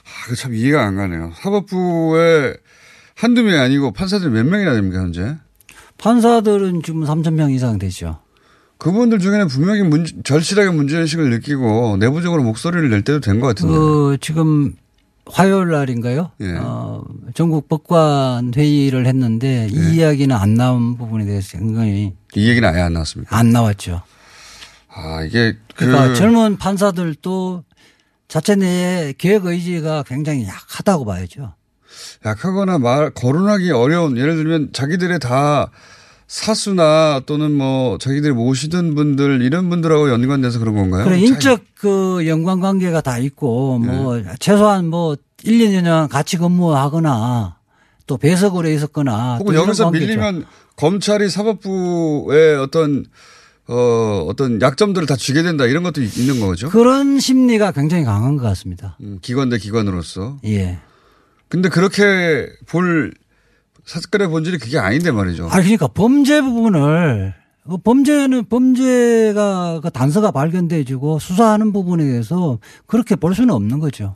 [0.03, 1.32] 아, 그 참 이해가 안 가네요.
[1.36, 2.55] 사법부에
[3.15, 5.36] 한두 명이 아니고 판사들 몇 명이나 됩니까, 현재?
[5.97, 8.19] 판사들은 지금 3,000명 이상 되죠.
[8.78, 13.73] 그분들 중에는 분명히 문, 절실하게 문제의식을 느끼고 내부적으로 목소리를 낼 때도 된 것 같은데.
[13.73, 14.73] 그, 지금
[15.28, 16.32] 화요일 날인가요?
[16.41, 16.55] 예.
[16.59, 17.03] 어,
[17.34, 19.76] 전국 법관 회의를 했는데 예.
[19.76, 23.36] 이 이야기는 안 나온 부분에 대해서 굉장히 이 얘기는 아예 안 나왔습니까?
[23.36, 24.01] 안 나왔죠.
[24.89, 25.86] 아, 이게 그.
[25.86, 27.63] 그러니까 젊은 판사들도
[28.28, 31.53] 자체 내에 계획 의지가 굉장히 약하다고 봐야죠.
[32.26, 35.69] 약하거나 말, 거론하기 어려운, 예를 들면 자기들의 다
[36.28, 41.05] 사수나 또는 뭐 자기들이 모시던 분들 이런 분들하고 연관돼서 그런 건가요?
[41.05, 44.26] 그래 인적 그 연관 관계가 다 있고 뭐 네.
[44.39, 47.57] 최소한 뭐 1, 2년 같이 근무하거나
[48.07, 50.05] 또 배석으로 있었거나 혹은 여기서 관계죠.
[50.05, 50.45] 밀리면
[50.78, 53.05] 검찰이 사법부의 어떤
[53.67, 56.69] 어 어떤 약점들을 다 쥐게 된다 이런 것도 있- 있는 거죠.
[56.69, 58.95] 그런 심리가 굉장히 강한 것 같습니다.
[59.01, 60.38] 음, 기관 대 기관으로서.
[60.45, 60.80] 예.
[61.49, 63.13] 근데 그렇게 볼
[63.86, 65.45] 사건의 본질이 그게 아닌데 말이죠.
[65.47, 67.33] 아 그러니까 범죄 부분을
[67.69, 74.15] 그 범죄는 범죄가 그 단서가 발견돼지고 수사하는 부분에 대해서 그렇게 볼 수는 없는 거죠.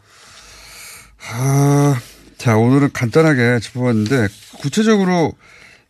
[1.32, 1.98] 아,
[2.38, 4.28] 자 오늘은 간단하게 짚어봤는데
[4.62, 5.34] 구체적으로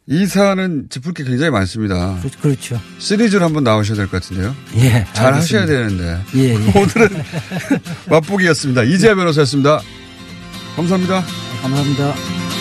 [0.08, 2.18] 이 사안은 짚을 게 굉장히 많습니다.
[2.42, 2.80] 그렇죠.
[2.98, 4.56] 시리즈로 한번 나오셔야 될 것 같은데요.
[4.78, 5.06] 예.
[5.14, 5.38] 잘 알겠습니다.
[5.38, 6.20] 하셔야 되는데.
[6.36, 6.54] 예, 예.
[6.80, 7.24] 오늘은
[8.10, 8.84] 맛보기였습니다.
[8.84, 9.80] 이재하 변호사였습니다.
[10.76, 11.24] 감사합니다.
[11.62, 12.59] 감사합니다.